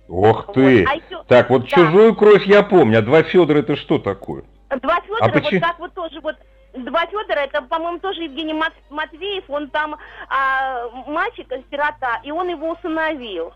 Ох 0.08 0.54
ты! 0.54 0.82
Вот. 0.82 0.90
А 0.90 0.96
еще... 0.96 1.24
Так, 1.28 1.50
вот 1.50 1.64
да. 1.64 1.68
«Чужую 1.68 2.16
кровь» 2.16 2.46
я 2.46 2.64
помню, 2.64 3.00
а 3.00 3.02
«Два 3.02 3.24
Федора» 3.24 3.60
это 3.60 3.76
что 3.76 3.98
такое? 4.00 4.44
«Два 4.70 5.02
Федора» 5.02 5.26
а 5.26 5.28
вот 5.30 5.44
почему... 5.44 5.62
так 5.62 5.80
вот 5.80 5.94
тоже 5.94 6.20
вот 6.22 6.36
Два 6.74 7.06
Федора, 7.06 7.42
это, 7.42 7.62
по-моему, 7.62 8.00
тоже 8.00 8.24
Евгений 8.24 8.54
Мат 8.54 8.74
Матвеев, 8.90 9.44
он 9.48 9.70
там 9.70 9.96
а, 10.28 10.88
мальчик, 11.06 11.48
сирота, 11.70 12.20
и 12.24 12.32
он 12.32 12.50
его 12.50 12.72
усыновил. 12.72 13.54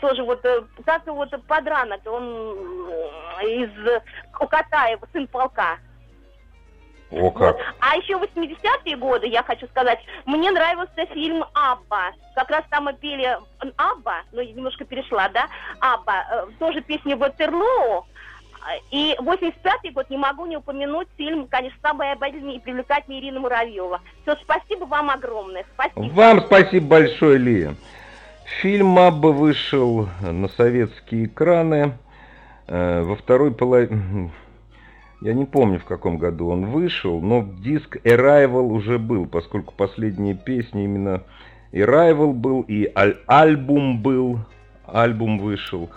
Тоже 0.00 0.22
вот, 0.22 0.44
э, 0.44 0.62
как 0.84 1.06
вот 1.06 1.30
подранок, 1.46 2.00
он 2.06 2.24
э, 3.40 3.46
из 3.46 3.70
у 4.40 4.46
Катаева, 4.46 5.06
сын 5.12 5.26
полка. 5.26 5.78
О, 7.10 7.30
как. 7.30 7.56
Вот. 7.56 7.66
А 7.80 7.96
еще 7.96 8.14
80-е 8.14 8.96
годы, 8.96 9.26
я 9.26 9.42
хочу 9.42 9.66
сказать, 9.68 9.98
мне 10.24 10.50
нравился 10.50 11.06
фильм 11.12 11.44
«Абба». 11.52 12.12
Как 12.34 12.50
раз 12.50 12.64
там 12.70 12.84
мы 12.84 12.94
пели 12.94 13.38
«Абба», 13.76 14.22
ну, 14.32 14.42
немножко 14.42 14.84
перешла, 14.84 15.28
да, 15.28 15.46
«Абба». 15.80 16.24
Э, 16.30 16.46
тоже 16.58 16.80
песня 16.80 17.16
«Ватерлоу», 17.16 18.06
и 18.90 19.16
85-й 19.18 19.90
год 19.90 20.08
не 20.08 20.16
могу 20.16 20.46
не 20.46 20.56
упомянуть 20.56 21.08
фильм, 21.16 21.48
конечно, 21.48 21.78
самая 21.82 22.12
обаятельная 22.12 22.54
и 22.54 22.60
привлекательная 22.60 23.20
Ирина 23.20 23.40
Муравьева. 23.40 24.00
Все, 24.22 24.36
спасибо 24.42 24.84
вам 24.84 25.10
огромное. 25.10 25.64
Спасибо. 25.74 26.14
Вам 26.14 26.40
спасибо 26.42 26.86
большое, 26.86 27.38
Лия. 27.38 27.74
Фильм 28.60 28.88
«Мабба» 28.88 29.28
вышел 29.28 30.08
на 30.20 30.48
советские 30.48 31.24
экраны 31.24 31.94
э, 32.66 33.02
во 33.02 33.16
второй 33.16 33.52
половине... 33.52 34.30
Я 35.20 35.34
не 35.34 35.44
помню, 35.44 35.78
в 35.78 35.84
каком 35.84 36.18
году 36.18 36.48
он 36.48 36.66
вышел, 36.66 37.20
но 37.20 37.46
диск 37.60 37.96
Arrival 38.04 38.66
уже 38.66 38.98
был, 38.98 39.26
поскольку 39.26 39.72
последние 39.76 40.34
песни 40.34 40.84
именно 40.84 41.22
Arrival 41.72 42.32
был, 42.32 42.62
и 42.62 42.90
аль 42.94 43.18
альбом 43.26 44.02
был, 44.02 44.40
альбом 44.84 45.38
вышел. 45.38 45.90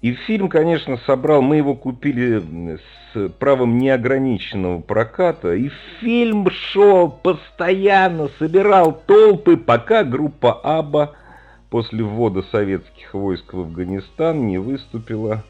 И 0.00 0.12
фильм, 0.12 0.48
конечно, 0.48 0.96
собрал, 1.06 1.42
мы 1.42 1.56
его 1.56 1.74
купили 1.74 2.78
с 3.12 3.28
правом 3.38 3.78
неограниченного 3.78 4.80
проката, 4.80 5.54
и 5.54 5.70
фильм 6.00 6.48
шел 6.50 7.10
постоянно, 7.10 8.28
собирал 8.38 8.92
толпы, 9.06 9.56
пока 9.56 10.04
группа 10.04 10.52
Аба 10.62 11.16
после 11.70 12.02
ввода 12.02 12.42
советских 12.50 13.14
войск 13.14 13.54
в 13.54 13.60
Афганистан 13.60 14.46
не 14.46 14.58
выступила 14.58 15.44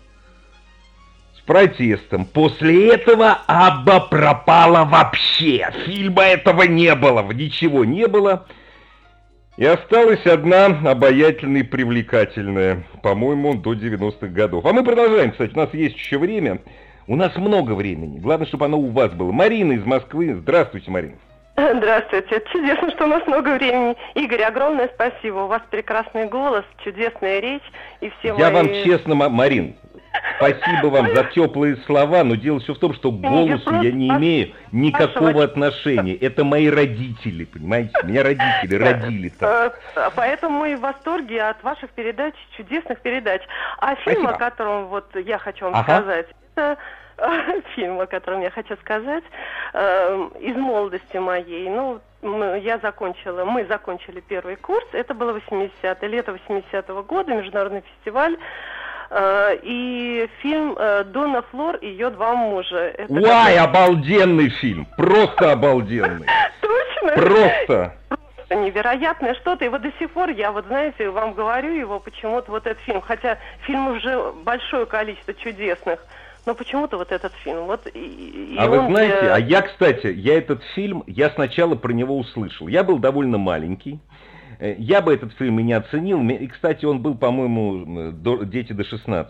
с 1.37 1.41
протестом. 1.41 2.27
После 2.27 2.95
этого 2.95 3.39
Аба 3.47 4.01
пропала 4.01 4.85
вообще. 4.85 5.69
Фильма 5.87 6.23
этого 6.25 6.63
не 6.63 6.95
было, 6.95 7.23
ничего 7.33 7.85
не 7.85 8.07
было. 8.07 8.47
И 9.57 9.65
осталась 9.65 10.25
одна 10.27 10.67
обаятельная 10.67 11.61
и 11.61 11.65
привлекательная, 11.65 12.85
по-моему, 13.03 13.55
до 13.55 13.73
90-х 13.73 14.29
годов. 14.29 14.65
А 14.65 14.73
мы 14.73 14.85
продолжаем, 14.85 15.33
кстати, 15.33 15.53
у 15.55 15.59
нас 15.59 15.75
есть 15.75 15.97
еще 15.97 16.19
время. 16.19 16.61
У 17.07 17.17
нас 17.17 17.35
много 17.37 17.73
времени. 17.73 18.19
Главное, 18.19 18.47
чтобы 18.47 18.67
оно 18.67 18.79
у 18.79 18.91
вас 18.91 19.13
было. 19.13 19.33
Марина 19.33 19.73
из 19.73 19.85
Москвы. 19.85 20.35
Здравствуйте, 20.35 20.91
Марина. 20.91 21.17
Здравствуйте. 21.75 22.43
Чудесно, 22.53 22.91
что 22.91 23.05
у 23.05 23.09
нас 23.09 23.27
много 23.27 23.55
времени. 23.55 23.97
Игорь, 24.15 24.43
огромное 24.43 24.89
спасибо. 24.95 25.41
У 25.41 25.47
вас 25.47 25.63
прекрасный 25.71 26.27
голос, 26.27 26.65
чудесная 26.85 27.41
речь 27.41 27.63
и 28.01 28.11
все 28.19 28.35
Я 28.37 28.51
мои... 28.51 28.53
вам 28.53 28.69
честно, 28.85 29.15
Марин, 29.15 29.77
Спасибо 30.37 30.87
вам 30.87 31.15
за 31.15 31.25
теплые 31.25 31.77
слова, 31.87 32.25
но 32.25 32.35
дело 32.35 32.61
все 32.61 32.75
в 32.75 32.79
том, 32.79 32.95
что 32.95 33.13
к 33.13 33.21
голосу 33.21 33.81
я 33.81 33.93
не 33.93 34.09
имею 34.09 34.53
никакого 34.73 35.45
отношения. 35.45 36.15
Это 36.15 36.45
мои 36.45 36.69
родители, 36.69 37.45
понимаете? 37.45 37.93
Меня 38.05 38.23
родители 38.23 38.75
родили 38.75 39.29
так. 39.29 39.79
Э, 39.95 40.11
поэтому 40.17 40.61
мы 40.61 40.77
в 40.77 40.81
восторге 40.81 41.43
от 41.43 41.63
ваших 41.63 41.91
передач, 41.91 42.35
чудесных 42.57 43.01
передач. 43.01 43.43
А 43.79 43.95
фильм, 43.97 44.27
о 44.27 44.33
котором 44.33 44.87
вот 44.87 45.15
я 45.15 45.39
хочу 45.39 45.67
вам 45.67 45.75
ага. 45.75 45.99
сказать, 45.99 46.27
это 46.55 46.79
фильм, 47.75 48.01
о 48.01 48.07
котором 48.07 48.41
я 48.43 48.51
хочу 48.51 48.77
сказать, 48.77 49.25
э, 49.73 50.29
из 50.41 50.57
молодости 50.57 51.17
моей. 51.17 51.69
Ну, 51.69 52.01
я 52.57 52.79
закончила, 52.79 53.45
мы 53.45 53.65
закончили 53.65 54.21
первый 54.21 54.57
курс, 54.57 54.87
это 54.93 55.15
было 55.15 55.39
80-е, 55.39 56.09
лето 56.09 56.39
80-го 56.49 57.03
года, 57.03 57.35
международный 57.35 57.83
фестиваль 57.83 58.37
Э, 59.11 59.57
и 59.63 60.29
фильм 60.41 60.77
э, 60.79 61.03
Дона 61.05 61.43
Флор 61.51 61.77
и 61.77 61.89
ее 61.89 62.11
два 62.11 62.37
мужа. 62.37 62.93
Это 62.97 63.13
Уай, 63.13 63.57
как... 63.57 63.69
обалденный 63.69 64.51
фильм, 64.51 64.87
просто 64.97 65.51
обалденный. 65.51 66.27
Точно? 66.61 67.13
Просто. 67.17 67.95
Невероятное 68.51 69.35
что-то. 69.35 69.65
И 69.65 69.69
вот 69.69 69.83
до 69.83 69.91
сих 69.99 70.11
пор 70.11 70.31
я 70.31 70.53
вот, 70.53 70.67
знаете, 70.67 71.11
вам 71.11 71.35
говорю 71.35 71.73
его 71.73 71.99
почему-то 71.99 72.53
вот 72.53 72.67
этот 72.67 72.83
фильм. 72.85 73.01
Хотя 73.01 73.39
фильмов 73.63 73.97
уже 73.97 74.33
большое 74.45 74.87
количество 74.87 75.35
чудесных. 75.35 76.01
Но 76.47 76.55
почему-то 76.55 76.97
вот 76.97 77.13
этот 77.13 77.33
фильм. 77.45 77.65
Вот, 77.65 77.87
и, 77.93 78.55
и 78.55 78.57
а 78.59 78.67
вы 78.67 78.79
знаете, 78.87 79.31
а 79.33 79.39
я, 79.39 79.63
кстати, 79.63 80.09
я 80.09 80.39
этот 80.39 80.63
фильм, 80.75 81.05
я 81.07 81.31
сначала 81.31 81.75
про 81.75 81.93
него 81.93 82.19
услышал. 82.19 82.69
Я 82.69 82.83
был 82.83 82.99
довольно 82.99 83.39
маленький. 83.39 84.01
Э, 84.59 84.75
я 84.79 85.01
бы 85.01 85.13
этот 85.13 85.33
фильм 85.35 85.59
и 85.61 85.63
не 85.63 85.73
оценил. 85.73 86.21
И, 86.29 86.47
кстати, 86.47 86.85
он 86.85 87.01
был, 87.01 87.15
по-моему, 87.15 88.13
до, 88.13 88.45
«Дети 88.45 88.73
до 88.73 88.83
16» 88.83 89.29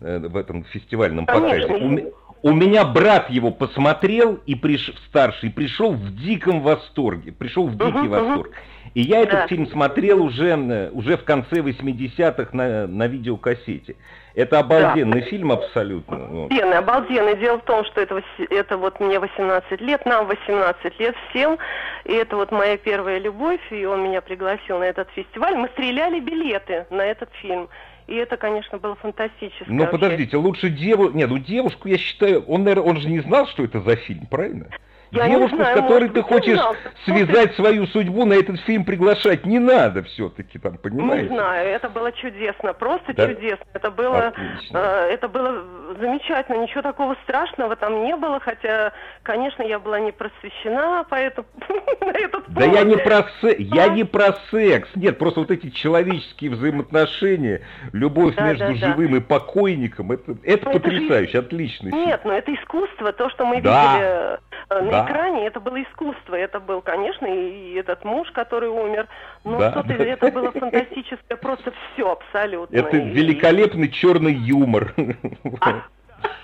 э, 0.00 0.18
в 0.18 0.36
этом 0.36 0.64
фестивальном 0.64 1.26
показе. 1.26 1.66
У, 1.66 2.50
у 2.50 2.52
меня 2.52 2.84
брат 2.84 3.30
его 3.30 3.50
посмотрел 3.50 4.38
и 4.46 4.54
приш, 4.54 4.92
старший 5.08 5.50
пришел 5.50 5.92
в 5.92 6.14
диком 6.16 6.60
восторге, 6.60 7.32
пришел 7.32 7.66
в 7.66 7.72
дикий 7.72 8.06
uh-huh, 8.06 8.08
восторг. 8.08 8.52
И 8.92 9.00
я 9.00 9.20
этот 9.20 9.40
да. 9.40 9.46
фильм 9.48 9.66
смотрел 9.66 10.22
уже, 10.22 10.50
э, 10.50 10.90
уже 10.90 11.16
в 11.16 11.24
конце 11.24 11.60
80-х 11.60 12.50
на, 12.52 12.86
на 12.86 13.06
видеокассете. 13.06 13.96
Это 14.34 14.58
обалденный 14.58 15.20
да. 15.20 15.26
фильм 15.26 15.52
абсолютно. 15.52 16.16
Обалденный, 16.16 16.78
обалденный. 16.78 17.36
Дело 17.36 17.58
в 17.58 17.64
том, 17.64 17.84
что 17.84 18.00
это, 18.00 18.20
это 18.50 18.76
вот 18.76 18.98
мне 18.98 19.20
18 19.20 19.80
лет, 19.80 20.04
нам 20.06 20.26
18 20.26 20.98
лет 20.98 21.14
всем. 21.30 21.58
И 22.04 22.12
это 22.12 22.36
вот 22.36 22.50
моя 22.50 22.76
первая 22.76 23.18
любовь, 23.18 23.60
и 23.70 23.84
он 23.84 24.02
меня 24.02 24.20
пригласил 24.20 24.78
на 24.78 24.84
этот 24.84 25.08
фестиваль. 25.10 25.54
Мы 25.54 25.68
стреляли 25.68 26.18
билеты 26.18 26.86
на 26.90 27.02
этот 27.02 27.30
фильм. 27.40 27.68
И 28.06 28.16
это, 28.16 28.36
конечно, 28.36 28.78
было 28.78 28.96
фантастически. 28.96 29.64
Ну, 29.68 29.86
подождите, 29.86 30.36
лучше 30.36 30.68
деву... 30.68 31.10
Нет, 31.10 31.30
ну 31.30 31.38
девушку, 31.38 31.88
я 31.88 31.96
считаю, 31.96 32.44
он, 32.46 32.64
наверное, 32.64 32.90
он 32.90 33.00
же 33.00 33.08
не 33.08 33.20
знал, 33.20 33.46
что 33.46 33.64
это 33.64 33.80
за 33.80 33.96
фильм, 33.96 34.26
правильно? 34.26 34.66
Я 35.14 35.28
Девушку, 35.28 35.56
знаю, 35.56 35.76
с 35.76 35.80
которой 35.80 36.08
ты 36.08 36.22
хочешь 36.22 36.58
знал. 36.58 36.74
связать 37.04 37.54
свою 37.54 37.86
судьбу, 37.86 38.24
на 38.24 38.34
этот 38.34 38.60
фильм 38.60 38.84
приглашать 38.84 39.46
не 39.46 39.58
надо 39.58 40.02
все-таки 40.02 40.58
там, 40.58 40.76
понимаете? 40.76 41.28
Не 41.30 41.36
знаю, 41.36 41.68
это 41.68 41.88
было 41.88 42.10
чудесно, 42.12 42.72
просто 42.74 43.14
да? 43.14 43.28
чудесно. 43.28 43.64
Это 43.72 43.90
было, 43.90 44.32
э, 44.72 45.08
это 45.12 45.28
было 45.28 45.64
замечательно, 46.00 46.62
ничего 46.62 46.82
такого 46.82 47.16
страшного 47.22 47.76
там 47.76 48.04
не 48.04 48.16
было, 48.16 48.40
хотя, 48.40 48.92
конечно, 49.22 49.62
я 49.62 49.78
была 49.78 50.00
не 50.00 50.12
просвещена 50.12 51.04
по 51.08 51.14
этому, 51.14 51.46
на 52.00 52.10
этот 52.10 52.44
Да 52.48 52.64
я 52.64 52.82
не 52.82 52.96
про 52.96 53.28
секс, 53.40 53.56
я 53.58 53.88
не 53.88 54.04
про 54.04 54.34
секс, 54.50 54.88
нет, 54.96 55.18
просто 55.18 55.40
вот 55.40 55.50
эти 55.50 55.70
человеческие 55.70 56.50
взаимоотношения, 56.50 57.62
любовь 57.92 58.34
да, 58.34 58.48
между 58.48 58.66
да, 58.66 58.74
живым 58.74 59.12
да. 59.12 59.16
и 59.18 59.20
покойником, 59.20 60.12
это, 60.12 60.36
это 60.42 60.66
ну, 60.66 60.72
потрясающе, 60.72 61.38
это... 61.38 61.46
отлично. 61.46 61.88
Нет, 61.88 62.20
но 62.24 62.32
это 62.32 62.52
искусство, 62.54 63.12
то, 63.12 63.30
что 63.30 63.46
мы 63.46 63.60
да. 63.60 63.94
видели 63.94 64.38
э, 64.70 64.90
на 64.90 65.03
да. 65.04 65.12
экране, 65.12 65.46
это 65.46 65.60
было 65.60 65.82
искусство, 65.82 66.34
это 66.34 66.60
был, 66.60 66.80
конечно, 66.82 67.26
и 67.26 67.74
этот 67.74 68.04
муж, 68.04 68.30
который 68.32 68.68
умер, 68.68 69.08
ну 69.44 69.58
да. 69.58 69.70
что-то, 69.70 69.92
это 69.92 70.30
было 70.30 70.50
фантастическое, 70.52 71.36
просто 71.36 71.72
все 71.92 72.10
абсолютно. 72.12 72.76
Это 72.76 72.96
и... 72.96 73.10
великолепный 73.10 73.90
черный 73.90 74.34
юмор. 74.34 74.94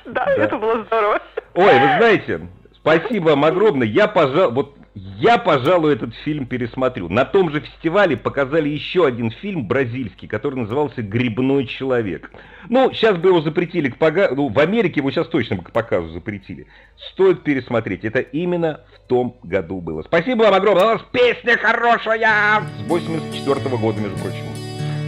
Да, 0.04 0.26
это 0.36 0.58
было 0.58 0.82
здорово. 0.84 1.20
Ой, 1.54 1.72
вы 1.72 1.96
знаете, 1.98 2.40
спасибо 2.82 3.30
вам 3.30 3.44
огромное. 3.44 3.86
Я, 3.86 4.08
пожалуй, 4.08 4.52
вот 4.52 4.76
я, 4.94 5.38
пожалуй, 5.38 5.94
этот 5.94 6.14
фильм 6.24 6.46
пересмотрю. 6.46 7.08
На 7.08 7.24
том 7.24 7.50
же 7.50 7.60
фестивале 7.60 8.16
показали 8.16 8.68
еще 8.68 9.06
один 9.06 9.30
фильм 9.30 9.68
бразильский, 9.68 10.26
который 10.26 10.56
назывался 10.56 11.00
«Грибной 11.02 11.66
человек». 11.66 12.30
Ну, 12.68 12.92
сейчас 12.92 13.16
бы 13.16 13.28
его 13.28 13.40
запретили 13.40 13.88
к 13.88 13.98
пога... 13.98 14.30
Ну, 14.34 14.48
в 14.48 14.58
Америке 14.58 14.98
его 14.98 15.10
сейчас 15.12 15.28
точно 15.28 15.56
бы 15.56 15.62
к 15.62 15.70
показу 15.70 16.08
запретили. 16.08 16.66
Стоит 17.12 17.44
пересмотреть. 17.44 18.04
Это 18.04 18.18
именно 18.18 18.80
в 18.96 19.08
том 19.08 19.36
году 19.44 19.80
было. 19.80 20.02
Спасибо 20.02 20.42
вам 20.42 20.54
огромное. 20.54 20.84
У 20.84 20.88
нас 20.94 21.02
песня 21.12 21.56
хорошая 21.56 22.62
с 22.84 22.88
84 22.88 23.60
-го 23.60 23.78
года, 23.78 24.00
между 24.00 24.18
прочим. 24.18 24.44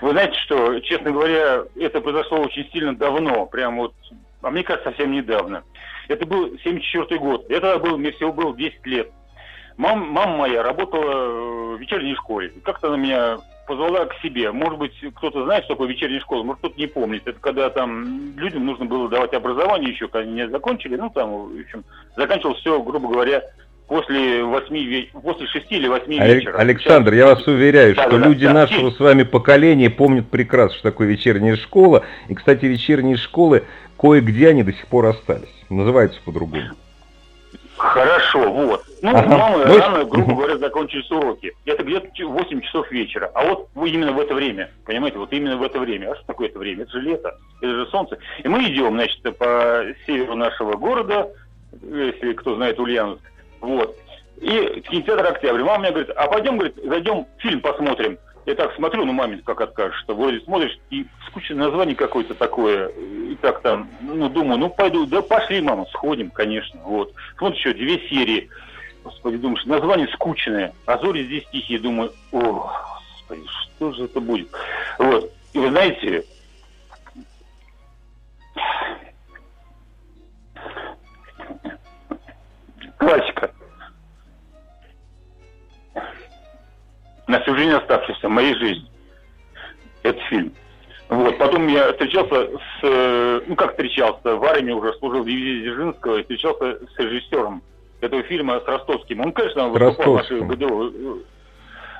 Вы 0.03 0.11
знаете, 0.11 0.37
что, 0.40 0.81
честно 0.81 1.12
говоря, 1.12 1.62
это 1.77 2.01
произошло 2.01 2.40
очень 2.40 2.68
сильно 2.72 2.96
давно, 2.96 3.46
прям 3.46 3.77
вот, 3.77 3.94
а 4.42 4.51
мне 4.51 4.64
кажется, 4.64 4.90
совсем 4.90 5.12
недавно. 5.12 5.62
Это 6.09 6.27
был 6.27 6.59
74 6.64 7.20
год. 7.20 7.46
Это 7.49 7.79
был, 7.79 7.96
мне 7.96 8.11
всего 8.12 8.33
было 8.33 8.57
10 8.57 8.87
лет. 8.87 9.11
Мам, 9.77 10.09
мама 10.09 10.37
моя 10.37 10.62
работала 10.62 11.77
в 11.77 11.79
вечерней 11.79 12.14
школе. 12.16 12.53
Как-то 12.64 12.88
она 12.88 12.96
меня 12.96 13.38
позвала 13.66 14.07
к 14.07 14.14
себе. 14.22 14.52
Может 14.52 14.79
быть, 14.79 14.92
кто-то 15.16 15.44
знает, 15.44 15.64
что 15.64 15.74
такое 15.74 15.88
вечерняя 15.88 16.20
школа, 16.20 16.42
может, 16.42 16.61
кто-то 16.61 16.79
не 16.79 16.87
помнит. 16.87 17.26
Это 17.26 17.38
когда 17.40 17.68
там 17.70 18.37
людям 18.37 18.64
нужно 18.64 18.85
было 18.85 19.09
давать 19.09 19.35
образование 19.35 19.90
еще, 19.90 20.09
когда 20.09 20.20
они 20.29 20.35
не 20.35 20.48
закончили. 20.48 20.96
Ну, 20.96 21.11
там, 21.11 21.31
в 21.31 21.61
общем, 21.61 21.85
заканчивал 22.16 22.55
все, 22.55 22.83
грубо 22.83 23.09
говоря, 23.09 23.42
после 23.87 24.42
восьми, 24.42 25.11
после 25.22 25.46
шести 25.46 25.76
или 25.76 25.88
восьми 25.88 26.18
вечера. 26.18 26.59
Александр, 26.59 27.12
Сейчас... 27.12 27.18
я 27.18 27.35
вас 27.35 27.46
уверяю, 27.46 27.94
да, 27.94 28.02
что 28.02 28.18
да, 28.18 28.29
люди 28.29 28.46
да, 28.46 28.52
нашего 28.52 28.90
да. 28.90 28.96
с 28.96 29.00
вами 29.00 29.22
поколения 29.22 29.90
помнят 29.90 30.29
прекрасно, 30.29 30.74
что 30.74 30.90
такое 30.90 31.09
вечерняя 31.09 31.57
школа. 31.57 32.05
И, 32.29 32.35
кстати, 32.35 32.64
вечерние 32.64 33.16
школы, 33.16 33.64
кое-где 33.98 34.48
они 34.48 34.62
до 34.62 34.72
сих 34.72 34.87
пор 34.87 35.07
остались. 35.07 35.55
Называются 35.68 36.20
по-другому. 36.24 36.62
Хорошо, 37.76 38.50
вот. 38.50 38.84
Ну, 39.02 39.10
ага. 39.10 39.26
у 39.26 39.38
мамы 39.38 39.64
ну, 39.66 39.78
рано, 39.78 40.04
грубо 40.04 40.34
говоря, 40.34 40.56
закончились 40.56 41.10
уроки. 41.10 41.52
Это 41.66 41.82
где-то 41.82 42.08
8 42.26 42.60
часов 42.62 42.90
вечера. 42.90 43.30
А 43.34 43.44
вот 43.44 43.68
именно 43.76 44.12
в 44.12 44.20
это 44.20 44.34
время, 44.34 44.70
понимаете, 44.86 45.18
вот 45.18 45.32
именно 45.32 45.56
в 45.56 45.62
это 45.62 45.78
время. 45.78 46.10
А 46.10 46.16
что 46.16 46.24
такое 46.26 46.48
это 46.48 46.58
время? 46.58 46.84
Это 46.84 46.92
же 46.92 47.00
лето, 47.02 47.36
это 47.60 47.74
же 47.74 47.86
солнце. 47.86 48.18
И 48.42 48.48
мы 48.48 48.62
идем, 48.64 48.94
значит, 48.94 49.22
по 49.36 49.84
северу 50.06 50.36
нашего 50.36 50.76
города, 50.76 51.30
если 51.82 52.32
кто 52.32 52.56
знает 52.56 52.80
Ульяновск, 52.80 53.22
вот. 53.60 53.94
И 54.36 54.82
кинотеатр 54.88 55.26
«Октябрь». 55.26 55.62
Мама 55.62 55.80
мне 55.80 55.90
говорит, 55.90 56.10
а 56.16 56.26
пойдем, 56.28 56.58
говорит, 56.58 56.76
зайдем 56.82 57.26
фильм 57.38 57.60
посмотрим. 57.60 58.18
Я 58.46 58.54
так 58.54 58.74
смотрю, 58.76 59.04
ну, 59.04 59.12
маме 59.12 59.42
как 59.44 59.61
откажешь, 59.61 60.00
что 60.02 60.14
вроде 60.14 60.40
смотришь, 60.40 60.78
и 60.90 61.04
скучное 61.26 61.59
название 61.59 61.96
какое-то 61.96 62.35
такое, 62.35 62.87
и 62.88 63.35
так 63.42 63.61
там, 63.61 63.90
ну, 64.00 64.28
думаю, 64.28 64.61
ну, 64.61 64.70
пойду, 64.70 65.04
да 65.04 65.20
пошли, 65.20 65.61
мама, 65.61 65.85
сходим, 65.87 66.30
конечно, 66.30 66.78
вот. 66.85 67.12
Смотришь 67.38 67.59
еще 67.59 67.74
две 67.74 67.98
серии, 68.09 68.48
господи, 69.02 69.38
думаешь, 69.38 69.64
название 69.64 70.06
скучное, 70.14 70.72
а 70.87 70.96
зори 70.98 71.24
здесь 71.24 71.44
тихие, 71.50 71.80
думаю, 71.80 72.12
о, 72.30 72.70
господи, 73.14 73.42
что 73.48 73.92
же 73.92 74.04
это 74.04 74.20
будет? 74.20 74.48
Вот, 75.00 75.32
и 75.52 75.59
вы 75.59 75.70
знаете, 75.70 76.24
классика. 82.96 83.50
На 87.26 87.40
всю 87.40 87.56
жизнь 87.56 87.72
оставшийся 87.72 88.28
моей 88.28 88.54
жизни. 88.54 88.88
Этот 90.02 90.22
фильм. 90.22 90.52
Вот. 91.08 91.38
Потом 91.38 91.68
я 91.68 91.92
встречался 91.92 92.48
с... 92.48 92.80
Э, 92.82 93.40
ну, 93.46 93.54
как 93.54 93.72
встречался? 93.72 94.36
В 94.36 94.44
армии 94.44 94.72
уже 94.72 94.92
служил 94.94 95.22
в 95.22 95.26
дивизии 95.26 95.62
Дзержинского 95.62 96.18
и 96.18 96.22
встречался 96.22 96.78
с 96.94 96.98
режиссером 96.98 97.62
этого 98.00 98.22
фильма 98.24 98.60
с 98.60 98.66
Ростовским. 98.66 99.20
Он, 99.20 99.32
конечно, 99.32 99.68
выступал 99.68 100.14
в 100.14 100.16
нашей 100.16 100.40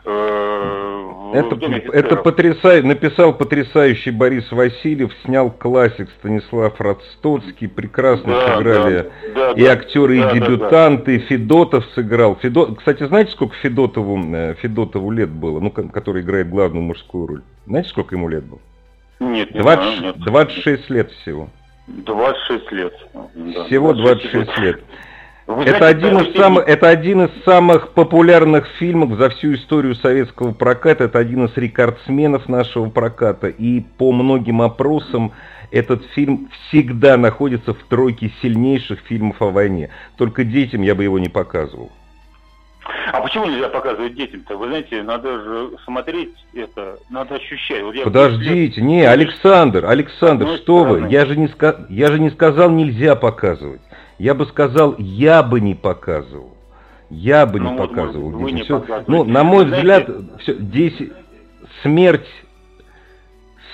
это, 0.07 1.57
это 1.93 2.17
потрясай, 2.17 2.83
написал 2.83 3.35
потрясающий 3.35 4.11
Борис 4.11 4.51
Васильев, 4.53 5.13
снял 5.25 5.51
классик 5.51 6.09
Станислав 6.21 6.81
Ростоцкий, 6.81 7.69
прекрасно 7.69 8.33
да, 8.33 8.57
сыграли 8.57 9.11
да, 9.35 9.53
и 9.53 9.65
актеры, 9.65 10.21
да, 10.21 10.31
и 10.31 10.35
дебютанты, 10.35 11.17
да, 11.17 11.23
да. 11.23 11.29
Федотов 11.29 11.85
сыграл. 11.95 12.37
Федот... 12.37 12.79
Кстати, 12.79 13.07
знаете, 13.07 13.33
сколько 13.33 13.55
Федотову, 13.57 14.19
э, 14.35 14.55
Федотову 14.55 15.11
лет 15.11 15.31
было, 15.31 15.61
ну, 15.61 15.71
который 15.71 16.23
играет 16.23 16.49
главную 16.49 16.85
мужскую 16.85 17.27
роль? 17.27 17.43
Знаете, 17.67 17.89
сколько 17.89 18.15
ему 18.15 18.29
лет 18.29 18.45
было? 18.45 18.61
Нет, 19.19 19.53
не 19.53 19.61
20, 19.61 19.99
знаю, 19.99 20.15
нет. 20.15 20.25
26 20.25 20.91
лет 20.91 21.11
всего. 21.23 21.49
26 21.89 22.73
лет. 22.73 22.95
Да, 23.15 23.65
всего 23.65 23.93
26 23.93 24.33
26 24.33 24.59
лет. 24.59 24.81
Это 25.47 25.87
один, 25.87 26.19
из 26.19 26.37
самых, 26.37 26.67
это 26.67 26.89
один 26.89 27.27
из 27.27 27.45
самых 27.45 27.93
популярных 27.93 28.67
фильмов 28.79 29.17
за 29.17 29.29
всю 29.31 29.55
историю 29.55 29.95
советского 29.95 30.53
проката. 30.53 31.05
Это 31.05 31.21
один 31.21 31.45
из 31.45 31.57
рекордсменов 31.57 32.49
нашего 32.49 32.91
проката. 32.91 33.47
И 33.47 33.81
по 33.81 34.11
многим 34.13 34.61
опросам 34.61 35.33
этот 35.71 36.05
фильм 36.15 36.49
всегда 36.69 37.17
находится 37.17 37.75
в 37.75 37.83
тройке 37.85 38.33
сильнейших 38.43 39.01
фильмов 39.01 39.41
о 39.41 39.51
войне. 39.51 39.91
Только 40.17 40.43
детям 40.43 40.83
я 40.83 40.97
бы 40.97 41.05
его 41.05 41.19
не 41.21 41.29
показывал. 41.29 41.93
А 43.13 43.21
почему 43.21 43.47
нельзя 43.47 43.69
показывать 43.69 44.15
детям-то? 44.15 44.57
Вы 44.57 44.67
знаете, 44.67 45.03
надо 45.03 45.41
же 45.41 45.71
смотреть 45.85 46.35
это, 46.55 46.99
надо 47.09 47.37
ощущать. 47.37 47.83
Вот 47.83 47.95
Подождите, 48.03 48.81
не, 48.81 49.03
Александр, 49.05 49.87
Александр, 49.87 50.57
что 50.59 50.85
вы? 50.85 51.07
Я 51.09 51.25
же, 51.25 51.37
не 51.37 51.49
я 51.89 52.11
же 52.11 52.19
не 52.19 52.31
сказал 52.31 52.71
нельзя 52.71 53.15
показывать. 53.15 53.81
Я 54.19 54.35
бы 54.35 54.47
сказал, 54.47 54.95
я 54.99 55.43
бы 55.43 55.61
не 55.61 55.75
показывал. 55.75 56.55
Я 57.11 57.47
бы 57.47 57.61
ну, 57.61 57.71
не 57.71 57.77
вот, 57.79 57.91
показывал. 57.91 58.31
Вы 58.31 58.53
не 58.53 58.63
все... 58.63 58.85
Ну, 59.07 59.25
на 59.25 59.45
мой 59.45 59.67
Знаете... 59.67 60.13
взгляд, 60.13 60.41
все, 60.41 60.55
здесь 60.55 60.97
смерть, 61.83 62.29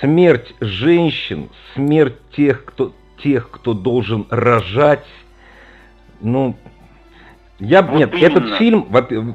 смерть 0.01 0.55
женщин, 0.61 1.49
смерть 1.75 2.17
тех, 2.37 2.65
кто, 2.65 2.93
тех, 3.23 3.49
кто 3.51 3.73
должен 3.73 4.27
рожать, 4.31 5.07
ну, 6.21 6.57
я, 7.59 7.83
вот 7.83 7.99
нет, 7.99 8.13
именно. 8.13 8.27
этот 8.27 8.59
фильм, 8.59 8.89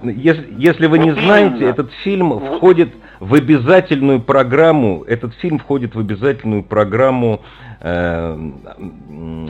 если, 0.03 0.53
если 0.57 0.87
вы 0.87 0.97
вот 0.97 1.05
не 1.05 1.11
знаете, 1.13 1.55
именно. 1.57 1.69
этот 1.69 1.91
фильм 2.03 2.29
вот. 2.33 2.57
входит 2.57 2.93
в 3.19 3.33
обязательную 3.33 4.21
программу, 4.21 5.03
этот 5.03 5.33
фильм 5.35 5.59
входит 5.59 5.95
в 5.95 5.99
обязательную 5.99 6.63
программу 6.63 7.41
э, 7.81 8.37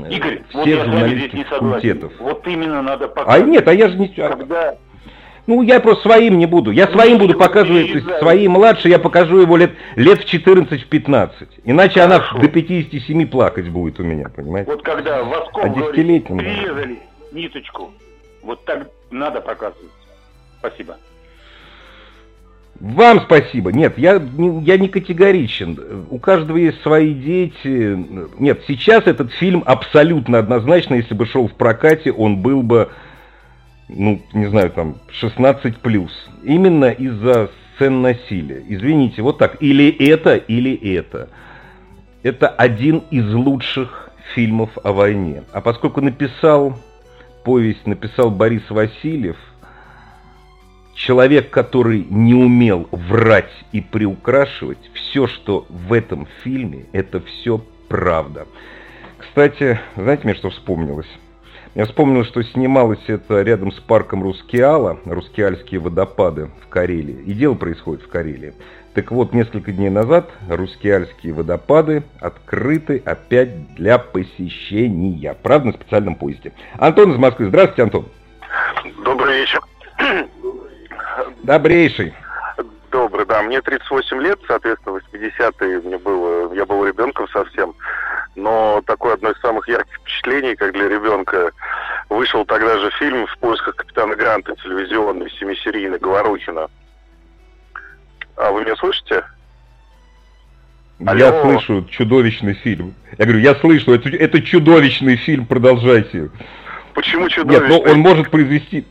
Игорь, 0.10 0.44
всех 0.50 0.80
вот 0.80 0.86
журналистских 0.86 1.48
факультетов. 1.48 2.14
Вот 2.20 2.48
именно 2.48 2.82
надо 2.82 3.08
показывать. 3.08 3.44
А 3.44 3.46
нет, 3.46 3.68
а 3.68 3.74
я 3.74 3.90
же 3.90 3.98
не... 3.98 4.08
Когда... 4.10 4.76
Ну, 5.48 5.62
я 5.62 5.80
просто 5.80 6.04
своим 6.04 6.38
не 6.38 6.46
буду. 6.46 6.72
Я 6.72 6.88
своим 6.88 7.20
буду 7.20 7.38
показывать, 7.38 7.88
то 7.88 7.98
есть 7.98 8.20
свои 8.20 8.48
младшие, 8.50 8.92
я 8.92 9.00
покажу 9.00 9.40
его 9.40 9.56
лет, 9.56 9.72
лет 9.96 10.20
в 10.22 10.34
14-15. 10.34 11.32
Иначе 11.64 12.02
Хорошо. 12.02 12.36
она 12.36 12.42
до 12.42 12.50
57 12.50 13.28
плакать 13.28 13.70
будет 13.70 13.98
у 14.00 14.04
меня, 14.04 14.28
понимаете? 14.28 14.70
Вот 14.70 14.82
когда 14.84 15.24
воском 15.24 15.64
а 15.64 15.70
говорит, 15.70 16.28
прирезали 16.28 17.00
ниточку, 17.32 17.94
вот 18.44 18.66
так 18.66 18.90
надо 19.10 19.40
показывать. 19.40 19.92
Спасибо. 20.60 20.98
Вам 22.80 23.22
спасибо. 23.22 23.72
Нет, 23.72 23.98
я, 23.98 24.22
я 24.62 24.78
не 24.78 24.88
категоричен. 24.88 26.06
У 26.10 26.20
каждого 26.20 26.58
есть 26.58 26.82
свои 26.82 27.14
дети. 27.14 28.06
Нет, 28.40 28.62
сейчас 28.68 29.08
этот 29.08 29.32
фильм 29.34 29.64
абсолютно 29.66 30.40
однозначно, 30.40 30.96
если 30.96 31.16
бы 31.16 31.26
шел 31.26 31.48
в 31.48 31.54
прокате, 31.54 32.12
он 32.12 32.38
был 32.38 32.62
бы, 32.62 32.90
ну, 33.90 34.22
не 34.34 34.46
знаю, 34.48 34.70
там, 34.70 34.98
16 35.12 35.78
плюс. 35.78 36.12
Именно 36.44 36.92
из-за 36.92 37.50
сцен 37.76 38.02
насилия. 38.02 38.64
Извините, 38.68 39.22
вот 39.24 39.40
так. 39.40 39.58
Или 39.60 39.90
это, 40.10 40.36
или 40.36 40.76
это. 40.96 41.30
Это 42.22 42.48
один 42.48 43.04
из 43.10 43.34
лучших 43.34 44.12
фильмов 44.36 44.70
о 44.84 44.94
войне. 44.94 45.44
А 45.52 45.62
поскольку 45.62 46.02
написал 46.02 46.78
повесть 47.48 47.88
написал 47.88 48.30
Борис 48.30 48.70
Васильев, 48.70 49.38
человек, 51.08 51.50
который 51.50 52.06
не 52.10 52.34
умел 52.34 52.90
врать 52.92 53.52
и 53.72 53.80
приукрашивать, 53.80 54.78
все, 54.94 55.28
что 55.28 55.66
в 55.70 55.94
этом 55.94 56.28
фильме, 56.44 56.86
это 56.92 57.22
все 57.22 57.64
правда. 57.88 58.46
Кстати, 59.18 59.80
знаете, 59.96 60.24
мне 60.26 60.36
что 60.36 60.50
вспомнилось? 60.50 61.08
Я 61.76 61.86
вспомнил, 61.86 62.26
что 62.26 62.44
снималось 62.44 63.00
это 63.08 63.42
рядом 63.42 63.72
с 63.72 63.80
парком 63.80 64.22
Рускеала, 64.24 65.00
Рускеальские 65.06 65.80
водопады 65.80 66.50
в 66.66 66.68
Карелии. 66.68 67.24
И 67.26 67.34
дело 67.34 67.54
происходит 67.54 68.04
в 68.04 68.10
Карелии. 68.10 68.54
Так 68.94 69.12
вот, 69.12 69.32
несколько 69.32 69.72
дней 69.72 69.90
назад 69.90 70.30
Рускеальские 70.50 71.34
водопады 71.34 72.04
открыты 72.20 73.02
опять 73.06 73.76
для 73.76 73.98
посещения. 73.98 75.36
Правда, 75.42 75.68
на 75.68 75.74
специальном 75.74 76.16
поезде. 76.16 76.52
Антон 76.78 77.12
из 77.12 77.18
Москвы. 77.18 77.46
Здравствуйте, 77.46 77.84
Антон. 77.84 78.06
Добрый 79.06 79.40
вечер. 79.40 79.62
Добрейший. 81.48 82.14
Добрый, 82.92 83.26
да. 83.26 83.42
Мне 83.42 83.62
38 83.62 84.22
лет, 84.22 84.38
соответственно, 84.48 85.00
80-е 85.14 85.80
мне 85.80 85.98
было, 85.98 86.54
я 86.54 86.66
был 86.66 86.86
ребенком 86.86 87.26
совсем. 87.30 87.74
Но 88.36 88.84
такое 88.86 89.14
одно 89.14 89.32
из 89.32 89.40
самых 89.40 89.66
ярких 89.70 89.96
впечатлений, 89.96 90.56
как 90.58 90.74
для 90.74 90.90
ребенка, 90.90 91.52
вышел 92.10 92.44
тогда 92.44 92.78
же 92.80 92.92
фильм 93.00 93.26
«В 93.28 93.38
поисках 93.38 93.78
капитана 93.78 94.18
Гранта», 94.18 94.56
телевизионный, 94.58 95.32
семисерийный, 95.40 96.00
Говорухина. 96.00 96.68
А 98.36 98.52
вы 98.52 98.66
меня 98.66 98.76
слышите? 98.76 99.24
Я 101.00 101.30
Алло. 101.30 101.44
слышу 101.44 101.86
чудовищный 101.90 102.56
фильм. 102.56 102.94
Я 103.18 103.24
говорю, 103.24 103.40
я 103.40 103.56
слышу, 103.56 103.94
это, 103.94 104.10
это 104.10 104.42
чудовищный 104.42 105.16
фильм, 105.16 105.46
продолжайте. 105.46 106.30
Почему 106.94 107.30
чудовищный? 107.30 107.70
Нет, 107.70 107.86
но 107.86 107.90
он 107.90 108.00
может 108.00 108.30
произвести... 108.32 108.86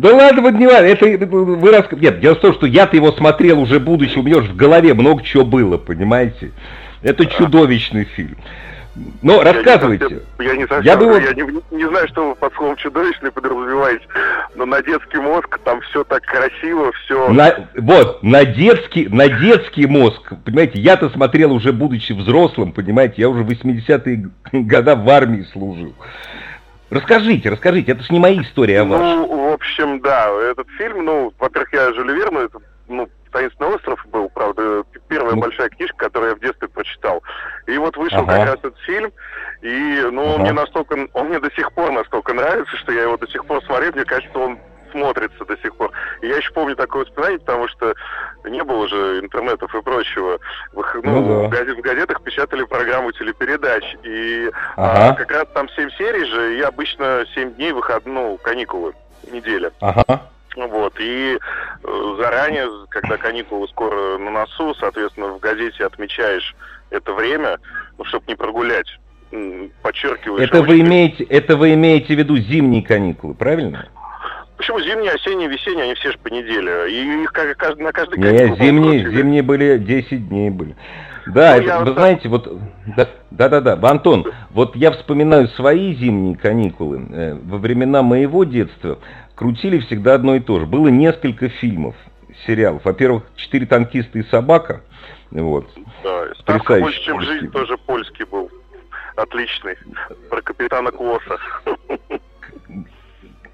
Да 0.00 0.14
ладно, 0.14 0.40
вот 0.40 0.54
не 0.54 0.66
важно, 0.66 0.86
это 0.86 1.26
вы 1.26 1.70
рас... 1.70 1.84
Нет, 1.92 2.20
дело 2.20 2.34
в 2.34 2.40
том, 2.40 2.54
что 2.54 2.64
я-то 2.64 2.96
его 2.96 3.12
смотрел 3.12 3.60
уже 3.60 3.78
будучи, 3.78 4.18
у 4.18 4.22
меня 4.22 4.38
уже 4.38 4.50
в 4.50 4.56
голове 4.56 4.94
много 4.94 5.22
чего 5.22 5.44
было, 5.44 5.76
понимаете? 5.76 6.52
Это 7.02 7.26
чудовищный 7.26 8.04
фильм. 8.04 8.38
Ну, 9.20 9.42
рассказывайте. 9.42 10.22
Я 10.38 10.56
не, 10.56 10.66
совсем, 10.66 10.84
я, 10.84 10.96
бы... 10.96 11.04
я 11.22 11.34
не, 11.34 11.76
не 11.76 11.86
знаю, 11.86 12.08
что 12.08 12.30
вы 12.30 12.34
под 12.34 12.54
словом 12.54 12.76
чудовищный 12.76 13.30
подразумеваете, 13.30 14.04
но 14.54 14.64
на 14.64 14.82
детский 14.82 15.18
мозг 15.18 15.58
там 15.64 15.82
все 15.82 16.02
так 16.04 16.22
красиво, 16.22 16.92
все... 17.04 17.28
На, 17.28 17.68
вот, 17.76 18.22
на 18.22 18.46
детский, 18.46 19.06
на 19.06 19.28
детский 19.28 19.86
мозг, 19.86 20.32
понимаете, 20.46 20.80
я-то 20.80 21.10
смотрел 21.10 21.52
уже 21.52 21.74
будучи 21.74 22.12
взрослым, 22.12 22.72
понимаете, 22.72 23.16
я 23.18 23.28
уже 23.28 23.42
в 23.42 23.50
80-е 23.50 24.30
годы 24.52 24.96
в 24.96 25.10
армии 25.10 25.42
служил. 25.52 25.94
Расскажите, 26.90 27.50
расскажите, 27.50 27.92
это 27.92 28.02
же 28.02 28.12
не 28.12 28.18
моя 28.18 28.42
история, 28.42 28.80
а 28.80 28.84
ваша. 28.84 29.02
Ну, 29.02 29.50
в 29.50 29.52
общем, 29.52 30.00
да, 30.00 30.28
этот 30.50 30.68
фильм, 30.76 31.04
ну, 31.04 31.32
во-первых, 31.38 31.72
я 31.72 31.92
Жюль 31.92 32.12
Верну, 32.12 32.40
это, 32.40 32.58
ну, 32.88 33.08
«Таинственный 33.30 33.76
остров» 33.76 34.04
был, 34.08 34.28
правда, 34.28 34.82
первая 35.06 35.36
ну. 35.36 35.40
большая 35.40 35.68
книжка, 35.68 35.96
которую 35.96 36.30
я 36.30 36.36
в 36.36 36.40
детстве 36.40 36.66
прочитал. 36.66 37.22
И 37.68 37.78
вот 37.78 37.96
вышел 37.96 38.18
ага. 38.18 38.36
как 38.36 38.46
раз 38.46 38.56
этот 38.56 38.78
фильм, 38.80 39.12
и, 39.62 40.00
ну, 40.10 40.22
ага. 40.22 40.34
он 40.34 40.40
мне 40.40 40.52
настолько, 40.52 41.06
он 41.12 41.28
мне 41.28 41.38
до 41.38 41.50
сих 41.52 41.72
пор 41.72 41.92
настолько 41.92 42.34
нравится, 42.34 42.76
что 42.78 42.90
я 42.90 43.02
его 43.02 43.16
до 43.16 43.28
сих 43.28 43.44
пор 43.44 43.62
смотрю, 43.64 43.92
мне 43.92 44.04
кажется, 44.04 44.36
он 44.36 44.58
смотрится 44.90 45.44
до 45.44 45.56
сих 45.58 45.74
пор. 45.76 45.90
И 46.22 46.28
я 46.28 46.36
еще 46.36 46.52
помню 46.52 46.76
такое 46.76 47.04
воспоминание, 47.04 47.40
потому 47.40 47.68
что 47.68 47.94
не 48.44 48.62
было 48.62 48.88
же 48.88 49.20
интернетов 49.20 49.74
и 49.74 49.82
прочего. 49.82 50.38
В, 50.72 50.84
ну, 51.02 51.20
ну, 51.20 51.42
да. 51.42 51.48
в, 51.48 51.50
газет, 51.50 51.78
в 51.78 51.80
газетах 51.80 52.22
печатали 52.22 52.64
программу 52.64 53.12
телепередач. 53.12 53.84
И 54.02 54.50
ага. 54.76 55.10
а, 55.10 55.14
как 55.14 55.30
раз 55.30 55.46
там 55.54 55.68
7 55.68 55.90
серий 55.98 56.24
же, 56.24 56.58
и 56.58 56.60
обычно 56.60 57.24
7 57.34 57.54
дней 57.54 57.72
выход, 57.72 58.04
ну, 58.06 58.38
каникулы, 58.42 58.94
неделя. 59.30 59.72
Ага. 59.80 60.22
Вот, 60.56 60.94
и 60.98 61.38
э, 61.84 62.14
заранее, 62.18 62.68
когда 62.88 63.16
каникулы 63.16 63.68
скоро 63.68 64.18
на 64.18 64.30
носу, 64.30 64.74
соответственно, 64.74 65.28
в 65.28 65.38
газете 65.38 65.86
отмечаешь 65.86 66.56
это 66.90 67.12
время, 67.12 67.58
ну, 67.98 68.04
чтобы 68.04 68.24
не 68.26 68.34
прогулять. 68.34 68.88
Подчеркиваешь. 69.82 70.48
Это 70.48 70.60
вы, 70.60 70.80
имеете, 70.80 71.22
это 71.22 71.56
вы 71.56 71.74
имеете 71.74 72.16
в 72.16 72.18
виду 72.18 72.36
зимние 72.36 72.82
каникулы, 72.82 73.34
правильно? 73.34 73.88
Почему 74.60 74.78
зимние, 74.80 75.12
осенние, 75.12 75.48
весенние, 75.48 75.84
они 75.84 75.94
все 75.94 76.12
же 76.12 76.18
по 76.18 76.28
неделе. 76.28 76.92
И 76.92 77.22
их 77.22 77.32
как, 77.32 77.78
на 77.78 77.92
каждый 77.92 78.18
Не, 78.18 78.54
зимние, 78.56 79.10
зимние 79.10 79.42
были 79.42 79.78
10 79.78 80.28
дней 80.28 80.50
были. 80.50 80.76
Да, 81.28 81.56
ну, 81.56 81.62
это, 81.62 81.78
вы 81.78 81.84
вот 81.86 81.94
знаете, 81.94 82.28
вот, 82.28 82.58
да-да-да, 83.30 83.78
Антон, 83.88 84.26
вот 84.50 84.76
я 84.76 84.90
вспоминаю 84.90 85.48
свои 85.48 85.94
зимние 85.94 86.36
каникулы. 86.36 87.06
Э, 87.10 87.38
во 87.42 87.56
времена 87.56 88.02
моего 88.02 88.44
детства 88.44 88.98
крутили 89.34 89.78
всегда 89.78 90.12
одно 90.12 90.34
и 90.34 90.40
то 90.40 90.60
же. 90.60 90.66
Было 90.66 90.88
несколько 90.88 91.48
фильмов, 91.48 91.94
сериалов. 92.46 92.84
Во-первых, 92.84 93.22
«Четыре 93.36 93.64
танкиста 93.64 94.18
и 94.18 94.24
собака». 94.24 94.82
Вот. 95.30 95.70
Да, 96.04 96.34
«Ставка 96.38 96.80
больше, 96.80 97.02
чем 97.02 97.18
жизнь» 97.22 97.50
тоже 97.50 97.78
польский 97.78 98.26
был. 98.26 98.50
Отличный. 99.16 99.76
Про 100.28 100.42
капитана 100.42 100.92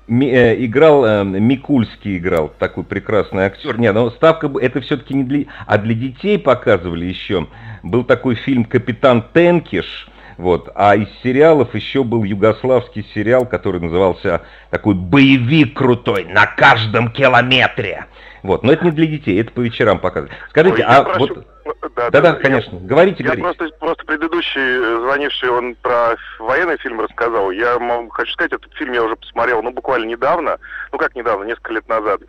Клосса. 0.07 0.23
Э, 0.25 0.65
играл, 0.65 1.05
э, 1.05 1.25
Микульский 1.25 2.19
играл, 2.19 2.53
такой 2.59 2.85
прекрасный 2.85 3.45
актер. 3.45 3.79
Не, 3.79 3.93
но 3.93 4.11
ставка, 4.11 4.51
это 4.61 4.81
все-таки 4.81 5.15
не 5.15 5.25
для... 5.25 5.45
А 5.67 5.79
для 5.79 5.95
детей 5.95 6.39
показывали 6.39 7.05
еще. 7.05 7.47
Был 7.83 8.05
такой 8.05 8.35
фильм 8.37 8.65
«Капитан 8.65 9.25
Тенкиш», 9.33 10.09
вот. 10.37 10.71
А 10.75 10.95
из 10.97 11.09
сериалов 11.23 11.75
еще 11.75 12.05
был 12.05 12.25
югославский 12.25 13.07
сериал, 13.15 13.47
который 13.47 13.81
назывался 13.81 14.43
такой 14.71 14.95
«Боевик 14.95 15.75
крутой 15.75 16.25
на 16.25 16.47
каждом 16.47 17.11
километре». 17.11 18.07
Вот. 18.43 18.63
Но 18.63 18.73
это 18.73 18.85
не 18.85 18.91
для 18.93 19.07
детей, 19.07 19.41
это 19.41 19.51
по 19.51 19.61
вечерам 19.61 19.99
показывают. 19.99 20.33
Скажите, 20.51 20.77
Ой, 20.77 20.83
а 20.83 21.03
прошу... 21.03 21.19
вот... 21.35 21.47
Да, 21.97 22.11
да, 22.11 22.21
да, 22.21 22.33
конечно. 22.35 22.77
Я, 22.77 22.87
говорите, 22.87 23.25
я 23.25 23.35
говорите. 23.35 23.59
Просто, 23.59 23.79
просто 23.79 24.05
предыдущий 24.05 24.61
э, 24.61 25.01
звонивший, 25.01 25.51
он 25.51 25.75
про 25.77 26.17
военный 26.39 26.77
фильм 26.79 27.01
рассказал. 27.01 27.51
Я 27.51 27.79
хочу 28.11 28.33
сказать, 28.33 28.53
этот 28.53 28.73
фильм 28.75 28.93
я 28.93 29.03
уже 29.03 29.17
посмотрел, 29.17 29.63
ну, 29.63 29.71
буквально 29.71 30.07
недавно. 30.07 30.59
Ну, 30.93 30.99
как 30.99 31.15
недавно, 31.15 31.45
несколько 31.45 31.73
лет 31.73 31.89
назад. 31.89 32.21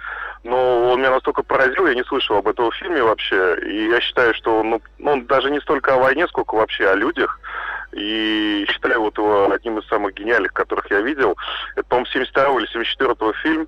Но 0.44 0.92
он 0.92 1.00
меня 1.00 1.12
настолько 1.12 1.44
поразил, 1.44 1.86
я 1.88 1.96
не 1.96 2.04
слышал 2.04 2.38
об 2.38 2.48
этом 2.48 2.72
фильме 2.72 3.04
вообще. 3.04 3.58
И 3.66 3.90
я 3.90 4.00
считаю, 4.02 4.34
что 4.34 4.64
ну, 4.64 4.82
он 5.04 5.26
даже 5.26 5.52
не 5.52 5.60
столько 5.60 5.96
о 5.96 6.00
войне, 6.00 6.28
сколько 6.28 6.56
вообще 6.56 6.90
о 6.90 6.96
людях. 6.96 7.40
И 7.94 8.66
считаю 8.70 9.02
вот 9.02 9.18
его 9.18 9.52
одним 9.52 9.80
из 9.80 9.88
самых 9.88 10.14
гениальных, 10.14 10.54
которых 10.54 10.90
я 10.92 11.02
видел. 11.02 11.36
Это, 11.76 11.88
по-моему, 11.88 12.08
72 12.12 12.60
или 12.60 12.68
74 12.68 13.34
фильм. 13.44 13.68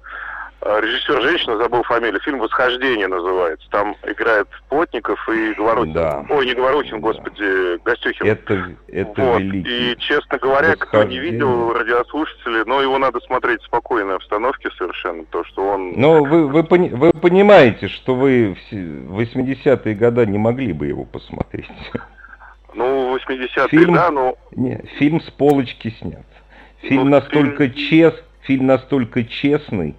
А, 0.62 0.82
режиссер 0.82 1.22
женщина, 1.22 1.58
забыл 1.58 1.84
фамилию, 1.84 2.20
фильм 2.20 2.40
«Восхождение» 2.40 3.08
называется. 3.08 3.66
Там 3.72 3.96
играет 4.06 4.48
Плотников 4.68 5.18
и 5.30 5.54
Говорухин. 5.54 5.94
Да. 5.94 6.26
Ой, 6.30 6.46
не 6.46 6.54
Говорухин, 6.54 7.00
да. 7.00 7.08
господи, 7.08 7.78
Гостюхин. 7.86 8.26
Это, 8.26 8.76
это 8.90 9.22
вот. 9.22 9.42
великий. 9.42 9.94
И, 9.94 9.98
честно 10.00 10.38
говоря, 10.38 10.76
кто 10.76 11.04
не 11.04 11.18
видел, 11.20 11.72
радиослушатели, 11.74 12.64
но 12.66 12.82
его 12.82 12.98
надо 12.98 13.22
смотреть 13.22 13.62
в 13.62 13.66
спокойной 13.66 14.16
обстановке 14.16 14.70
совершенно, 14.78 15.24
то, 15.26 15.46
что 15.46 15.66
он... 15.66 15.94
Но 15.96 16.24
вы, 16.24 16.48
вы, 16.48 16.62
вы 16.64 17.14
понимаете, 17.14 17.88
что 17.88 18.16
вы 18.16 18.58
в 18.70 19.20
80-е 19.20 19.96
годы 19.96 20.26
не 20.26 20.38
могли 20.38 20.74
бы 20.74 20.88
его 20.88 21.06
посмотреть. 21.06 21.70
Ну, 22.74 23.16
80-е, 23.16 23.68
фильм, 23.70 23.94
да, 23.96 24.12
но... 24.12 24.36
Не, 24.52 24.84
фильм 24.98 25.22
с 25.22 25.30
полочки 25.32 25.96
снят. 26.00 26.26
Фильм 26.82 27.06
ну, 27.06 27.10
настолько 27.10 27.70
фильм... 27.70 27.90
чест, 27.90 28.24
фильм 28.42 28.68
настолько 28.68 29.24
честный, 29.24 29.96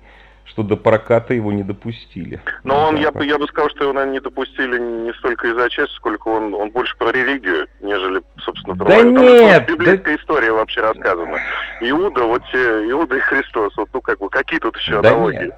что 0.51 0.63
до 0.63 0.77
проката 0.77 1.33
его 1.33 1.53
не 1.53 1.63
допустили. 1.63 2.41
Но 2.65 2.89
он, 2.89 2.97
я, 2.97 3.13
я 3.23 3.39
бы 3.39 3.47
сказал, 3.47 3.71
что 3.71 3.85
его, 3.85 3.93
наверное, 3.93 4.15
не 4.15 4.21
допустили 4.21 4.79
не 4.79 5.13
столько 5.15 5.49
из-за 5.49 5.71
чести, 5.71 5.95
сколько 5.95 6.29
он, 6.29 6.53
он 6.55 6.71
больше 6.71 6.97
про 6.99 7.13
религию, 7.13 7.69
нежели, 7.81 8.21
собственно, 8.41 8.77
про... 8.77 8.87
Да 8.87 9.03
нет! 9.03 9.67
Там 9.67 9.77
библейская 9.77 10.17
да... 10.17 10.23
история 10.23 10.53
вообще 10.53 10.81
рассказана. 10.81 11.39
Иуда, 11.81 12.25
вот 12.25 12.43
Иуда 12.53 13.17
и 13.17 13.21
Христос, 13.21 13.77
вот, 13.77 13.89
ну, 13.93 14.01
как 14.01 14.19
бы, 14.19 14.29
какие 14.29 14.59
тут 14.59 14.77
еще 14.77 15.01
да 15.01 15.11
аналогии? 15.11 15.45
Нет. 15.45 15.55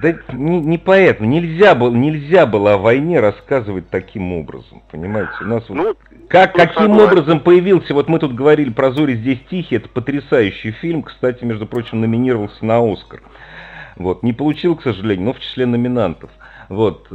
Да 0.00 0.14
не, 0.32 0.60
не 0.60 0.78
поэтому. 0.78 1.28
Нельзя 1.28 1.74
было, 1.74 1.90
нельзя 1.90 2.46
было 2.46 2.74
о 2.74 2.78
войне 2.78 3.20
рассказывать 3.20 3.90
таким 3.90 4.32
образом. 4.32 4.82
Понимаете? 4.90 5.32
У 5.42 5.44
нас 5.44 5.64
ну, 5.68 5.88
вот, 5.88 5.98
как, 6.28 6.54
каким 6.54 6.82
согласен. 6.82 7.04
образом 7.04 7.40
появился, 7.40 7.92
вот 7.92 8.08
мы 8.08 8.18
тут 8.18 8.34
говорили 8.34 8.70
про 8.70 8.92
«Зори 8.92 9.16
здесь 9.16 9.40
тихие», 9.50 9.80
это 9.80 9.88
потрясающий 9.88 10.70
фильм, 10.70 11.02
кстати, 11.02 11.44
между 11.44 11.66
прочим, 11.66 12.00
номинировался 12.00 12.64
на 12.64 12.80
«Оскар». 12.80 13.20
Вот, 13.96 14.22
не 14.22 14.32
получил, 14.32 14.76
к 14.76 14.82
сожалению, 14.82 15.26
но 15.26 15.32
в 15.32 15.40
числе 15.40 15.66
номинантов. 15.66 16.30
Вот. 16.68 17.08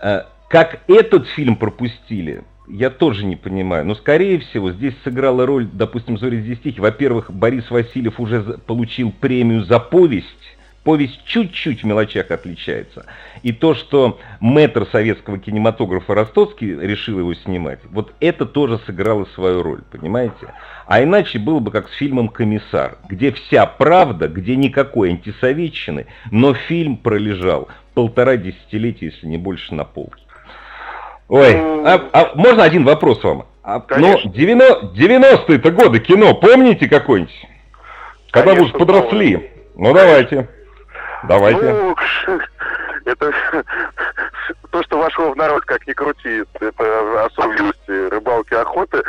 А, 0.00 0.26
как 0.48 0.80
этот 0.88 1.26
фильм 1.28 1.56
пропустили, 1.56 2.44
я 2.68 2.90
тоже 2.90 3.24
не 3.24 3.36
понимаю. 3.36 3.84
Но, 3.84 3.94
скорее 3.94 4.38
всего, 4.38 4.72
здесь 4.72 4.94
сыграла 5.04 5.46
роль, 5.46 5.68
допустим, 5.72 6.18
«Зори 6.18 6.40
здесь 6.40 6.58
тихие». 6.58 6.82
Во-первых, 6.82 7.30
Борис 7.30 7.70
Васильев 7.70 8.18
уже 8.18 8.42
получил 8.66 9.12
премию 9.12 9.64
за 9.64 9.78
повесть, 9.78 10.56
повесть 10.82 11.24
чуть-чуть 11.24 11.82
в 11.82 11.86
мелочах 11.86 12.30
отличается. 12.30 13.06
И 13.42 13.52
то, 13.52 13.74
что 13.74 14.18
мэтр 14.40 14.86
советского 14.90 15.38
кинематографа 15.38 16.14
Ростоцкий 16.14 16.78
решил 16.78 17.18
его 17.18 17.34
снимать, 17.34 17.80
вот 17.90 18.12
это 18.20 18.46
тоже 18.46 18.78
сыграло 18.86 19.26
свою 19.34 19.62
роль, 19.62 19.82
понимаете? 19.90 20.54
А 20.86 21.02
иначе 21.02 21.38
было 21.38 21.58
бы 21.58 21.72
как 21.72 21.88
с 21.88 21.94
фильмом 21.94 22.28
«Комиссар», 22.28 22.98
где 23.08 23.32
вся 23.32 23.66
правда, 23.66 24.28
где 24.28 24.54
никакой 24.54 25.10
антисоветчины, 25.10 26.06
но 26.30 26.54
фильм 26.54 26.96
пролежал 26.96 27.68
полтора 27.94 28.36
десятилетия, 28.36 29.06
если 29.06 29.26
не 29.26 29.36
больше, 29.36 29.74
на 29.74 29.84
полке. 29.84 30.22
Ой, 31.28 31.56
а, 31.56 32.08
а 32.12 32.30
можно 32.36 32.62
один 32.62 32.84
вопрос 32.84 33.24
вам? 33.24 33.46
А, 33.64 33.82
ну, 33.96 34.16
90-е-то 34.26 35.72
годы 35.72 35.98
кино, 35.98 36.34
помните 36.34 36.88
какой-нибудь? 36.88 37.34
Когда 38.30 38.54
вы 38.54 38.68
подросли. 38.68 39.50
Ну, 39.74 39.92
давайте. 39.92 40.48
Давайте. 41.24 41.72
Ну, 41.72 41.96
это 43.06 43.32
то, 44.70 44.82
что 44.82 44.98
вошло 44.98 45.32
в 45.32 45.36
народ, 45.36 45.64
как 45.64 45.86
ни 45.86 45.92
крути, 45.92 46.44
это 46.60 47.24
особенности 47.24 48.08
рыбалки, 48.10 48.54
охоты. 48.54 49.02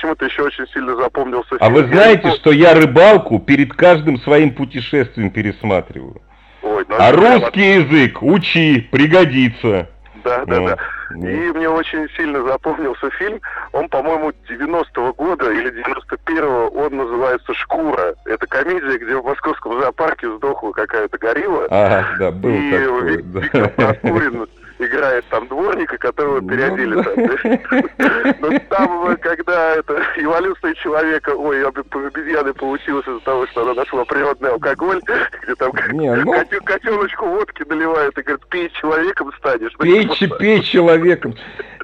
Почему-то 0.00 0.24
еще 0.24 0.44
очень 0.44 0.66
сильно 0.68 0.96
запомнился 0.96 1.50
фильм. 1.50 1.60
А 1.60 1.68
вы 1.68 1.84
знаете, 1.88 2.30
что 2.30 2.52
я 2.52 2.72
рыбалку 2.72 3.38
перед 3.38 3.74
каждым 3.74 4.18
своим 4.20 4.54
путешествием 4.54 5.30
пересматриваю? 5.30 6.22
Ой, 6.62 6.86
ну, 6.88 6.96
а 6.98 7.12
русский 7.12 7.82
язык 7.82 8.22
учи, 8.22 8.88
пригодится. 8.90 9.90
Да, 10.24 10.46
да, 10.46 10.60
да. 10.60 10.76
И 11.16 11.52
мне 11.52 11.68
очень 11.68 12.08
сильно 12.16 12.42
запомнился 12.44 13.10
фильм. 13.10 13.42
Он, 13.72 13.90
по-моему, 13.90 14.32
90-го 14.48 15.12
года 15.12 15.52
или 15.52 15.70
91-го, 15.70 16.80
он 16.80 16.96
называется 16.96 17.52
«Шкура». 17.52 18.14
Это 18.24 18.46
комедия, 18.46 18.96
где 18.96 19.16
в 19.16 19.24
московском 19.24 19.82
зоопарке 19.82 20.34
сдохла 20.36 20.72
какая-то 20.72 21.18
горилла. 21.18 21.66
Ага, 21.68 22.06
да, 22.18 22.30
был 22.30 22.54
и 22.54 22.70
такой, 22.70 23.16
Виктор 23.16 23.68
Проскурин 23.68 24.46
играет 24.80 25.24
там 25.26 25.46
дворника, 25.48 25.98
которого 25.98 26.40
ну 26.40 26.48
переодели 26.48 27.02
там. 27.02 28.36
Но 28.40 28.58
там, 28.68 29.16
когда 29.18 29.76
это 29.76 30.02
эволюция 30.16 30.74
человека, 30.74 31.30
ой, 31.30 31.66
обезьяны 31.66 32.54
получилось 32.54 33.06
из-за 33.06 33.20
того, 33.20 33.46
что 33.48 33.62
она 33.62 33.74
нашла 33.74 34.04
природный 34.04 34.50
алкоголь, 34.50 35.00
где 35.42 35.54
там 35.54 35.72
ну. 35.92 36.32
котеночку 36.64 37.26
водки 37.26 37.64
наливают 37.68 38.16
и 38.18 38.22
говорят, 38.22 38.46
пей 38.48 38.70
человеком 38.70 39.32
станешь. 39.38 39.76
Пей, 39.78 40.08
пей 40.38 40.62
человеком. 40.62 41.34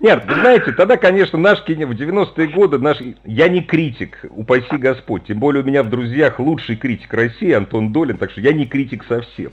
Нет, 0.01 0.25
вы 0.27 0.35
знаете, 0.35 0.73
тогда, 0.73 0.97
конечно, 0.97 1.39
наш 1.39 1.63
кино 1.63 1.87
в 1.87 1.93
90-е 1.93 2.49
годы, 2.49 2.79
наш, 2.79 2.99
я 3.25 3.49
не 3.49 3.63
критик, 3.63 4.19
упаси 4.31 4.77
Господь, 4.77 5.27
тем 5.27 5.39
более 5.39 5.63
у 5.63 5.67
меня 5.67 5.83
в 5.83 5.89
друзьях 5.89 6.39
лучший 6.39 6.77
критик 6.77 7.13
России 7.15 7.53
Антон 7.53 7.93
Долин, 7.93 8.19
так 8.19 8.31
что 8.31 8.41
я 8.41 8.53
не 8.53 8.67
критик 8.67 9.05
совсем. 9.09 9.53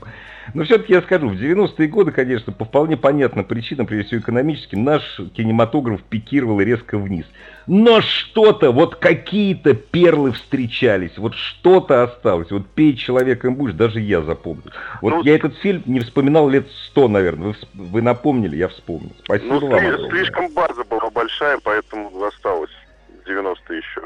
Но 0.52 0.64
все-таки 0.64 0.92
я 0.92 1.02
скажу, 1.02 1.28
в 1.28 1.34
90-е 1.34 1.88
годы, 1.88 2.10
конечно, 2.12 2.52
по 2.52 2.64
вполне 2.64 2.96
понятным 2.96 3.44
причинам, 3.44 3.86
прежде 3.86 4.08
всего 4.08 4.20
экономическим, 4.20 4.84
наш 4.84 5.20
кинематограф 5.34 6.02
пикировал 6.02 6.60
резко 6.60 6.98
вниз. 6.98 7.24
Но 7.66 8.02
что-то, 8.02 8.72
вот 8.72 8.96
какие-то 8.96 9.72
перлы 9.74 10.32
встречались, 10.32 11.16
вот 11.16 11.34
что-то 11.34 12.02
осталось. 12.02 12.50
Вот 12.50 12.66
«Пей 12.66 12.94
человеком 12.94 13.54
будешь», 13.54 13.74
даже 13.74 14.00
я 14.00 14.20
запомнил. 14.20 14.70
Вот 15.00 15.10
ну, 15.10 15.22
я 15.22 15.34
этот 15.34 15.56
фильм 15.58 15.82
не 15.86 16.00
вспоминал 16.00 16.48
лет 16.48 16.66
сто, 16.88 17.08
наверное. 17.08 17.48
Вы, 17.48 17.54
вы 17.74 18.02
напомнили, 18.02 18.56
я 18.56 18.68
вспомнил. 18.68 19.12
Спасибо 19.24 19.60
ну, 19.60 19.68
вам. 19.68 20.10
Слишком 20.10 20.52
база 20.52 20.84
была 20.84 21.10
большая, 21.10 21.58
поэтому 21.62 22.10
осталось. 22.24 22.70
90-е 23.26 23.78
еще 23.78 24.02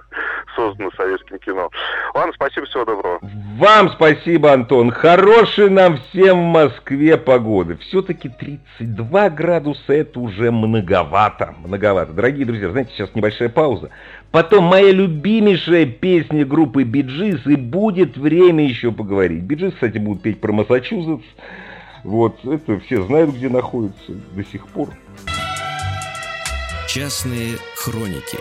создано 0.54 0.90
советским 0.96 1.38
кино. 1.38 1.70
Ладно, 2.14 2.32
спасибо, 2.34 2.66
всего 2.66 2.84
доброго. 2.84 3.18
Вам 3.56 3.90
спасибо, 3.90 4.52
Антон. 4.52 4.90
Хорошей 4.90 5.70
нам 5.70 5.98
всем 5.98 6.38
в 6.38 6.52
Москве 6.52 7.16
погоды. 7.16 7.76
Все-таки 7.76 8.28
32 8.28 9.30
градуса 9.30 9.92
это 9.92 10.20
уже 10.20 10.50
многовато. 10.50 11.54
Многовато. 11.64 12.12
Дорогие 12.12 12.46
друзья, 12.46 12.70
знаете, 12.70 12.92
сейчас 12.94 13.14
небольшая 13.14 13.48
пауза. 13.48 13.90
Потом 14.30 14.64
моя 14.64 14.92
любимейшая 14.92 15.86
песня 15.86 16.44
группы 16.44 16.82
Bee 16.82 17.06
Gees, 17.06 17.46
и 17.46 17.56
будет 17.56 18.16
время 18.16 18.66
еще 18.66 18.92
поговорить. 18.92 19.42
Bee 19.42 19.54
Gees, 19.54 19.74
кстати, 19.74 19.98
будут 19.98 20.22
петь 20.22 20.40
про 20.40 20.52
Массачусетс. 20.52 21.24
Вот, 22.04 22.44
это 22.44 22.78
все 22.80 23.02
знают, 23.02 23.30
где 23.30 23.48
находится 23.48 24.12
до 24.32 24.44
сих 24.44 24.66
пор. 24.68 24.90
Частные 26.86 27.56
хроники 27.76 28.38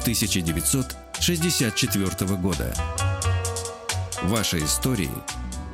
с 0.00 0.02
1964 0.02 2.36
года. 2.36 2.72
Ваши 4.22 4.58
истории, 4.58 5.10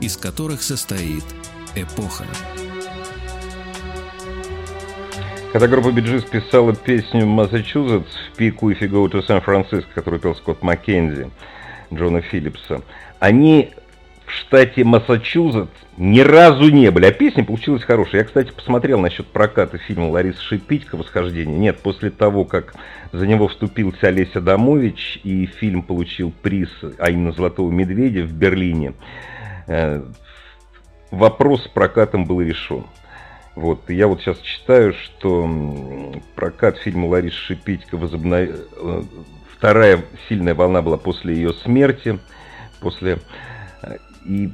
из 0.01 0.17
которых 0.17 0.63
состоит 0.63 1.25
эпоха. 1.77 2.25
Когда 5.53 5.69
группа 5.69 5.93
Биджис 5.93 6.25
писала 6.25 6.75
песню 6.75 7.27
«Массачусетс» 7.27 8.11
в 8.33 8.37
пику 8.37 8.73
«If 8.73 8.81
you 8.81 8.91
go 8.91 9.09
to 9.09 9.25
San 9.25 9.45
Francisco», 9.45 9.87
которую 9.95 10.19
пел 10.21 10.35
Скотт 10.35 10.63
Маккензи, 10.63 11.31
Джона 11.95 12.21
Филлипса, 12.21 12.83
они 13.21 13.73
в 14.27 14.33
штате 14.33 14.85
Массачусетс 14.85 15.71
ни 15.97 16.21
разу 16.21 16.69
не 16.71 16.91
были, 16.91 17.07
а 17.07 17.13
песня 17.13 17.45
получилась 17.45 17.85
хорошая. 17.85 18.23
Я, 18.23 18.27
кстати, 18.27 18.51
посмотрел 18.51 19.01
насчет 19.01 19.27
проката 19.29 19.79
фильма 19.79 20.11
Лариса 20.11 20.43
Шипитько 20.43 20.97
«Восхождение». 20.97 21.57
Нет, 21.57 21.79
после 21.79 22.11
того, 22.11 22.45
как 22.45 22.75
за 23.13 23.27
него 23.27 23.49
вступился 23.49 24.09
Олеся 24.09 24.41
Домович, 24.41 25.21
и 25.23 25.47
фильм 25.47 25.83
получил 25.83 26.33
приз, 26.43 26.69
а 26.99 27.11
именно 27.11 27.33
«Золотого 27.33 27.71
медведя» 27.71 28.23
в 28.25 28.33
Берлине, 28.33 28.95
э, 29.69 30.03
вопрос 31.11 31.65
с 31.65 31.69
прокатом 31.69 32.27
был 32.27 32.41
решен. 32.41 32.85
Вот, 33.55 33.89
я 33.89 34.07
вот 34.07 34.21
сейчас 34.21 34.39
читаю, 34.41 34.93
что 34.93 36.13
прокат 36.35 36.79
фильма 36.79 37.07
Ларисы 37.07 37.37
Шипитько 37.37 37.97
возобнов... 37.97 38.51
Э, 38.51 39.03
вторая 39.57 40.05
сильная 40.29 40.55
волна 40.55 40.83
была 40.83 40.99
после 40.99 41.35
ее 41.35 41.55
смерти, 41.55 42.19
после 42.81 43.19
и 44.27 44.51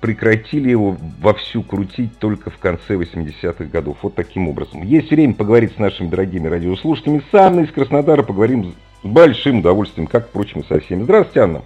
прекратили 0.00 0.70
его 0.70 0.96
вовсю 1.20 1.62
крутить 1.62 2.18
только 2.18 2.50
в 2.50 2.58
конце 2.58 2.94
80-х 2.94 3.64
годов. 3.64 3.98
Вот 4.02 4.14
таким 4.14 4.48
образом. 4.48 4.82
Есть 4.82 5.10
время 5.10 5.34
поговорить 5.34 5.74
с 5.74 5.78
нашими 5.78 6.08
дорогими 6.08 6.46
радиослушателями. 6.46 7.22
С 7.30 7.34
Анной 7.34 7.64
из 7.64 7.72
Краснодара 7.72 8.22
поговорим 8.22 8.74
с 9.02 9.06
большим 9.06 9.58
удовольствием, 9.58 10.06
как, 10.06 10.28
впрочем, 10.28 10.60
и 10.60 10.66
со 10.66 10.78
всеми. 10.80 11.02
Здравствуйте, 11.02 11.40
Анна. 11.40 11.64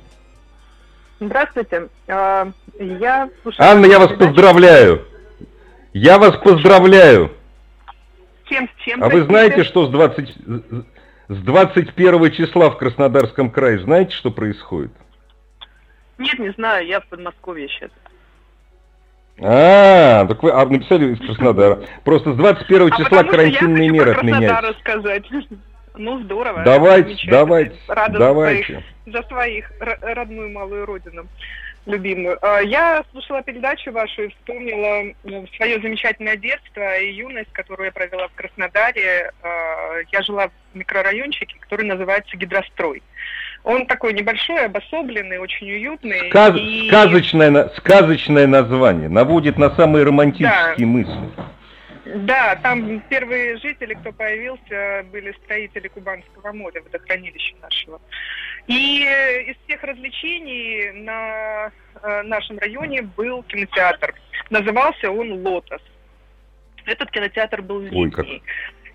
Здравствуйте. 1.21 1.89
А, 2.09 2.51
я 2.79 3.29
слушаю... 3.43 3.69
Анна, 3.69 3.85
я 3.85 3.99
вас 3.99 4.13
поздравляю. 4.17 5.05
Я 5.93 6.19
вас 6.19 6.37
поздравляю. 6.39 7.33
Чем, 8.47 8.67
с 8.69 8.83
чем? 8.83 9.05
А 9.05 9.11
вы 9.11 9.25
знаете, 9.25 9.65
что 9.65 9.87
с, 9.87 9.91
20, 9.91 10.37
с 11.29 11.37
21 11.43 12.33
числа 12.33 12.71
в 12.71 12.79
Краснодарском 12.79 13.51
крае, 13.51 13.81
знаете, 13.81 14.13
что 14.13 14.31
происходит? 14.31 14.93
Нет, 16.21 16.39
не 16.39 16.51
знаю, 16.51 16.87
я 16.87 17.01
в 17.01 17.07
Подмосковье 17.07 17.69
сейчас. 17.69 17.91
А, 19.43 20.27
так 20.27 20.43
вы 20.43 20.51
а, 20.53 20.67
написали 20.67 21.15
из 21.15 21.19
Краснодара. 21.19 21.81
Просто 22.05 22.35
с 22.35 22.37
21 22.37 22.93
а 22.93 22.97
числа 22.97 23.25
карантинные 23.25 23.89
меры 23.89 24.13
отменяются. 24.13 24.61
рассказать. 24.61 25.25
Ну, 25.97 26.23
здорово. 26.23 26.63
Давайте, 26.63 27.17
давайте, 27.29 27.75
Рада 27.89 28.19
давайте. 28.19 28.65
Своих, 28.65 28.85
за 29.07 29.23
своих, 29.29 29.73
родную 29.81 30.51
малую 30.51 30.85
родину 30.85 31.27
любимую. 31.87 32.39
А, 32.43 32.61
я 32.61 33.03
слушала 33.13 33.43
передачу 33.43 33.91
вашу 33.93 34.25
и 34.25 34.29
вспомнила 34.29 35.15
ну, 35.25 35.47
свое 35.57 35.81
замечательное 35.81 36.37
детство 36.37 36.99
и 36.99 37.13
юность, 37.15 37.53
которую 37.53 37.87
я 37.87 37.93
провела 37.93 38.29
в 38.29 38.35
Краснодаре. 38.35 39.33
А, 39.43 40.01
я 40.13 40.23
жила 40.23 40.49
в 40.49 40.77
микрорайончике, 40.77 41.57
который 41.61 41.87
называется 41.87 42.37
Гидрострой. 42.37 43.03
Он 43.63 43.87
такой 43.87 44.15
небольшой, 44.15 44.65
обособленный, 44.65 45.39
очень 45.39 45.71
уютный. 45.71 46.31
Сказ... 46.31 46.57
И... 46.57 46.89
Сказочное, 46.89 47.69
сказочное 47.77 48.47
название, 48.47 49.09
наводит 49.09 49.59
на 49.59 49.71
самые 49.77 50.05
романтические 50.05 50.77
да. 50.79 50.87
мысли. 50.87 51.31
Да, 52.07 52.57
там 52.63 53.01
первые 53.09 53.59
жители, 53.59 53.95
кто 53.95 54.13
появился, 54.13 55.05
были 55.13 55.33
строители 55.45 55.89
Кубанского 55.89 56.53
моря, 56.53 56.83
водохранилища 56.83 57.55
нашего. 57.63 58.01
И 58.67 59.03
из 59.03 59.57
всех 59.65 59.83
развлечений 59.83 60.93
на 60.93 61.71
э, 62.03 62.23
нашем 62.23 62.59
районе 62.59 63.03
был 63.03 63.43
кинотеатр. 63.45 64.15
Назывался 64.49 65.11
он 65.11 65.47
«Лотос». 65.47 65.83
Этот 66.87 67.11
кинотеатр 67.11 67.63
был 67.63 67.83
зимний. 67.83 68.01
Ой, 68.05 68.11
как... 68.11 68.27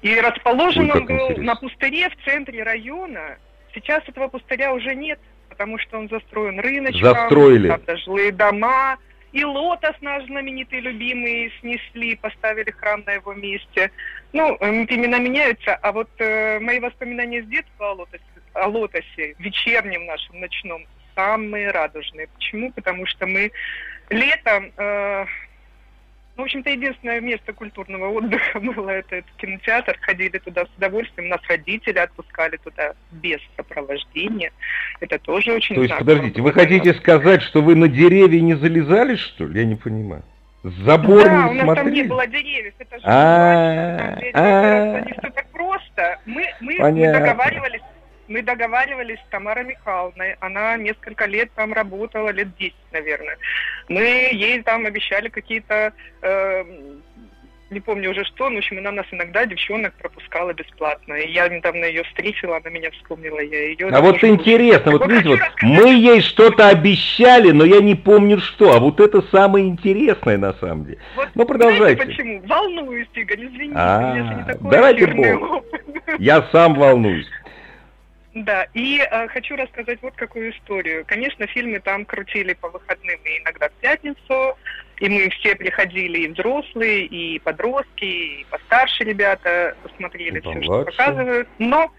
И 0.01 0.19
расположен 0.19 0.91
Ой, 0.91 0.99
он 0.99 1.05
был 1.05 1.15
интересно. 1.15 1.43
на 1.43 1.55
пустыре 1.55 2.09
в 2.09 2.25
центре 2.25 2.63
района. 2.63 3.37
Сейчас 3.75 4.03
этого 4.07 4.29
пустыря 4.29 4.73
уже 4.73 4.95
нет, 4.95 5.19
потому 5.49 5.77
что 5.77 5.99
он 5.99 6.09
застроен 6.09 6.59
рыночком. 6.59 7.13
Застроили. 7.13 7.67
Там 7.67 7.97
жилые 7.97 8.31
дома. 8.31 8.97
И 9.33 9.43
лотос 9.43 9.95
наш 9.99 10.23
знаменитый, 10.27 10.79
любимый, 10.79 11.51
снесли, 11.59 12.15
поставили 12.15 12.71
храм 12.71 13.03
на 13.05 13.11
его 13.11 13.33
месте. 13.33 13.91
Ну, 14.31 14.55
имена 14.61 15.19
меняются, 15.19 15.75
а 15.75 15.91
вот 15.91 16.09
э, 16.19 16.59
мои 16.61 16.79
воспоминания 16.79 17.43
с 17.43 17.45
детства 17.47 17.91
о 17.91 17.93
лотосе, 17.95 18.23
о 18.53 18.67
лотосе, 18.67 19.35
вечернем 19.39 20.05
нашем, 20.05 20.39
ночном, 20.39 20.85
самые 21.15 21.71
радужные. 21.71 22.29
Почему? 22.33 22.71
Потому 22.71 23.05
что 23.07 23.27
мы 23.27 23.51
летом 24.09 24.71
э, 24.77 25.25
ну, 26.37 26.43
в 26.43 26.45
общем-то, 26.45 26.69
единственное 26.69 27.21
место 27.21 27.53
культурного 27.53 28.09
отдыха 28.09 28.59
было 28.59 28.89
это, 28.89 29.17
это 29.17 29.27
кинотеатр. 29.37 29.97
Ходили 30.01 30.37
туда 30.37 30.65
с 30.65 30.69
удовольствием. 30.77 31.29
Нас 31.29 31.39
родители 31.47 31.97
отпускали 31.97 32.57
туда 32.57 32.93
без 33.11 33.39
сопровождения. 33.55 34.51
Это 34.99 35.17
тоже 35.19 35.53
очень 35.53 35.75
То 35.75 35.83
есть, 35.83 35.97
подождите, 35.97 36.41
вы 36.41 36.51
хотите 36.51 36.93
сказать, 36.95 37.41
что 37.41 37.61
вы 37.61 37.75
на 37.75 37.87
деревья 37.87 38.41
не 38.41 38.55
залезали, 38.55 39.15
что 39.15 39.45
ли? 39.45 39.61
Я 39.61 39.65
не 39.65 39.75
понимаю. 39.75 40.23
Забор 40.63 41.23
да, 41.23 41.49
не 41.49 41.61
у 41.61 41.65
нас 41.65 41.75
там 41.75 41.93
не 41.93 42.03
было 42.03 42.25
деревьев. 42.25 42.73
Это 42.79 42.99
же 42.99 43.05
не 45.05 45.11
все 45.13 45.31
так 45.31 45.45
просто. 45.51 46.19
Мы 46.25 46.43
договаривались 46.67 47.81
мы 48.27 48.41
договаривались 48.41 49.19
с 49.19 49.29
Тамарой 49.29 49.65
Михайловной. 49.65 50.35
Она 50.39 50.77
несколько 50.77 51.25
лет 51.25 51.49
там 51.55 51.73
работала, 51.73 52.29
лет 52.29 52.55
10, 52.57 52.75
наверное. 52.91 53.37
Мы 53.89 54.29
ей 54.31 54.61
там 54.63 54.85
обещали 54.85 55.29
какие-то, 55.29 55.93
э, 56.21 56.63
не 57.69 57.79
помню 57.79 58.11
уже 58.11 58.23
что, 58.23 58.49
но 58.49 58.55
в 58.55 58.57
общем, 58.59 58.79
она 58.79 58.91
нас 58.91 59.05
иногда, 59.11 59.45
девчонок, 59.45 59.93
пропускала 59.95 60.53
бесплатно. 60.53 61.13
И 61.13 61.31
я 61.31 61.47
недавно 61.49 61.85
ее 61.85 62.03
встретила, 62.03 62.57
она 62.57 62.69
меня 62.69 62.89
вспомнила, 62.91 63.39
я 63.39 63.69
ее... 63.69 63.89
А 63.89 64.01
вот 64.01 64.23
интересно, 64.23 64.91
вот 64.91 65.07
видите, 65.07 65.29
вот 65.29 65.39
мы 65.61 65.93
ей 65.93 66.21
что-то 66.21 66.69
обещали, 66.69 67.51
но 67.51 67.63
я 67.65 67.81
не 67.81 67.95
помню 67.95 68.39
что, 68.39 68.75
а 68.75 68.79
вот 68.79 68.99
это 68.99 69.21
самое 69.31 69.67
интересное 69.67 70.37
на 70.37 70.53
самом 70.53 70.85
деле. 70.85 70.99
Вот, 71.15 71.29
ну, 71.35 71.45
продолжайте. 71.45 72.03
Знаете 72.03 72.23
почему? 72.23 72.41
Волнуюсь, 72.47 73.07
Игорь, 73.13 73.45
извините, 73.45 73.75
а, 73.75 74.15
если 74.15 74.33
не 74.33 74.43
такой 74.45 74.71
Давайте 74.71 75.07
Бог. 75.07 75.63
Я 76.19 76.43
сам 76.51 76.75
волнуюсь. 76.75 77.27
Да, 78.35 78.67
и 78.73 78.99
э, 78.99 79.27
хочу 79.29 79.55
рассказать 79.55 80.01
вот 80.01 80.13
какую 80.15 80.51
историю. 80.51 81.05
Конечно, 81.07 81.47
фильмы 81.47 81.79
там 81.79 82.03
крутили 82.03 82.53
по 82.53 82.67
выходным 82.67 83.17
и 83.23 83.39
иногда 83.39 83.69
в 83.69 83.73
пятницу, 83.79 84.57
и 84.99 85.07
мы 85.07 85.29
все 85.29 85.55
приходили, 85.55 86.19
и 86.19 86.27
взрослые, 86.27 87.05
и 87.05 87.39
подростки, 87.39 88.03
и 88.03 88.45
постарше 88.49 89.05
ребята 89.05 89.77
смотрели 89.95 90.41
все, 90.41 90.61
что 90.61 90.83
показывают. 90.83 91.47
Но 91.59 91.93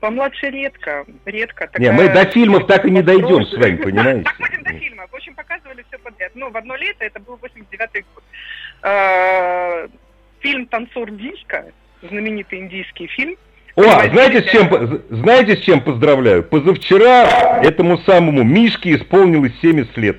помладше 0.00 0.48
редко, 0.48 1.04
редко. 1.26 1.70
Не, 1.78 1.92
мы 1.92 2.08
до 2.08 2.24
фильмов 2.30 2.66
так 2.66 2.86
и 2.86 2.90
не 2.90 3.02
дойдем 3.02 3.44
с 3.44 3.52
вами, 3.52 3.76
понимаете? 3.76 4.22
Доходим 4.22 4.62
до 4.62 4.72
фильмов. 4.72 5.10
В 5.10 5.16
общем, 5.16 5.34
показывали 5.34 5.84
все 5.88 5.98
подряд. 5.98 6.32
Ну, 6.34 6.50
в 6.50 6.56
одно 6.56 6.76
лето, 6.76 7.04
это 7.04 7.20
был 7.20 7.38
89-й 7.42 8.06
год. 8.14 8.24
Э, 8.84 9.88
фильм 10.40 10.66
«Танцор 10.66 11.10
диска», 11.10 11.66
знаменитый 12.00 12.60
индийский 12.60 13.06
фильм, 13.08 13.36
о, 13.76 13.82
знаете 13.82 14.42
с, 14.42 14.50
чем, 14.52 15.02
знаете, 15.10 15.56
с 15.56 15.60
чем 15.60 15.80
поздравляю? 15.80 16.44
Позавчера 16.44 17.60
этому 17.62 17.98
самому 17.98 18.44
Мишке 18.44 18.94
исполнилось 18.94 19.52
70 19.60 19.96
лет. 19.96 20.18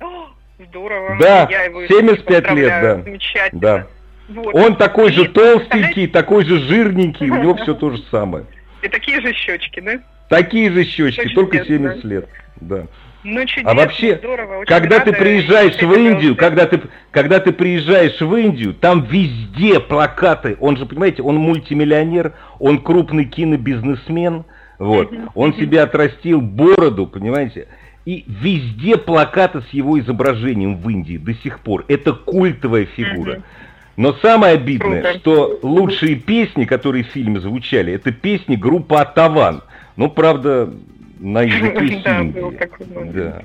О, 0.00 0.28
здорово. 0.58 1.16
Да, 1.20 1.46
Я 1.48 1.64
его 1.64 1.86
75 1.86 2.50
лет, 2.52 2.68
да. 2.82 3.02
Замечательно. 3.02 3.60
Да. 3.60 3.86
Вот. 4.28 4.54
Он 4.54 4.76
такой 4.76 5.12
же 5.12 5.28
толстенький, 5.28 6.08
такой 6.08 6.44
же 6.44 6.58
жирненький, 6.58 7.30
у 7.30 7.36
него 7.36 7.54
все 7.56 7.74
то 7.74 7.90
же 7.90 8.02
самое. 8.10 8.46
И 8.82 8.88
такие 8.88 9.20
же 9.20 9.32
щечки, 9.32 9.80
да? 9.80 10.00
Такие 10.28 10.70
же 10.70 10.84
щечки, 10.84 11.28
только 11.34 11.64
70 11.64 12.02
лет, 12.04 12.28
да. 12.56 12.86
Ну, 13.24 13.44
чудесно, 13.46 13.70
а 13.70 13.74
вообще, 13.74 14.18
здорово, 14.18 14.64
когда 14.66 15.00
ты 15.00 15.12
приезжаешь 15.12 15.80
в 15.80 15.92
Индию, 15.92 16.36
когда 16.36 16.66
ты, 16.66 16.82
когда 17.10 17.40
ты 17.40 17.52
приезжаешь 17.52 18.20
в 18.20 18.36
Индию, 18.36 18.74
там 18.74 19.02
везде 19.02 19.80
плакаты. 19.80 20.56
Он 20.60 20.76
же, 20.76 20.84
понимаете, 20.84 21.22
он 21.22 21.36
мультимиллионер, 21.36 22.34
он 22.58 22.80
крупный 22.80 23.24
кинобизнесмен, 23.24 24.44
вот. 24.78 25.12
Он 25.34 25.54
себе 25.54 25.82
отрастил 25.82 26.40
бороду, 26.40 27.06
понимаете. 27.06 27.68
И 28.04 28.24
везде 28.26 28.98
плакаты 28.98 29.62
с 29.62 29.72
его 29.72 29.98
изображением 29.98 30.76
в 30.76 30.90
Индии 30.90 31.16
до 31.16 31.32
сих 31.34 31.60
пор. 31.60 31.84
Это 31.88 32.12
культовая 32.12 32.84
фигура. 32.84 33.42
Но 33.96 34.12
самое 34.14 34.54
обидное, 34.54 35.02
Круто. 35.02 35.18
что 35.18 35.58
лучшие 35.62 36.16
песни, 36.16 36.64
которые 36.64 37.04
в 37.04 37.08
фильме 37.08 37.40
звучали, 37.40 37.92
это 37.92 38.12
песни 38.12 38.56
группы 38.56 38.96
Атаван. 38.96 39.62
Ну, 39.96 40.10
правда, 40.10 40.68
на 41.24 41.42
языке 41.42 42.02
да, 42.04 42.22
был 42.22 42.52
такой 42.52 42.86
да. 42.86 43.42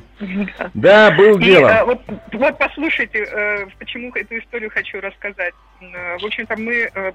да, 0.73 1.11
был 1.11 1.39
дело. 1.39 1.69
И, 1.69 1.71
а, 1.71 1.85
вот, 1.85 2.01
вот 2.33 2.57
послушайте, 2.57 3.19
э, 3.19 3.67
почему 3.79 4.11
эту 4.13 4.37
историю 4.37 4.69
хочу 4.69 4.99
рассказать. 4.99 5.53
Э, 5.81 6.17
в 6.17 6.25
общем-то, 6.25 6.57
мы 6.57 6.89
э, 6.93 7.11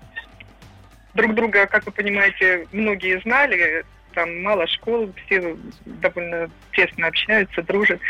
друг 1.12 1.34
друга, 1.34 1.66
как 1.66 1.84
вы 1.84 1.92
понимаете, 1.92 2.66
многие 2.72 3.20
знали, 3.20 3.84
там 4.14 4.42
мало 4.42 4.66
школ, 4.68 5.12
все 5.26 5.54
довольно 5.84 6.48
тесно 6.72 7.08
общаются, 7.08 7.62
дружат. 7.62 8.00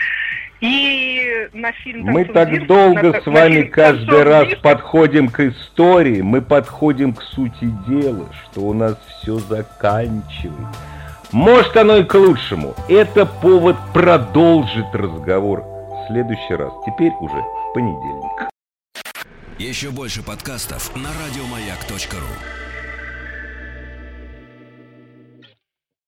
И 0.61 1.49
на 1.53 1.73
фильм 1.73 2.05
Мы 2.05 2.25
так 2.25 2.67
долго 2.67 3.14
на, 3.14 3.21
с 3.21 3.27
вами 3.27 3.62
на 3.62 3.69
каждый 3.69 4.23
раз 4.23 4.49
диск. 4.49 4.62
подходим 4.62 5.29
к 5.29 5.40
истории, 5.40 6.23
мы 6.23 6.40
подходим 6.40 7.14
к 7.14 7.23
сути 7.23 7.67
дела, 7.88 8.29
что 8.45 8.61
у 8.61 8.73
нас 8.73 8.97
все 9.21 9.38
заканчивается. 9.38 10.93
Может 11.35 11.77
оно 11.77 11.97
и 11.97 12.05
к 12.05 12.14
лучшему. 12.14 12.77
Это 12.88 13.27
повод 13.27 13.75
продолжить 13.92 14.87
разговор 14.92 15.62
в 15.62 16.07
следующий 16.07 16.55
раз. 16.55 16.73
Теперь 16.87 17.11
уже 17.18 17.44
понедельник. 17.75 18.49
Еще 19.59 19.90
больше 19.90 20.23
подкастов 20.23 20.94
на 20.94 21.09
радиомаяк.ру 21.09 22.63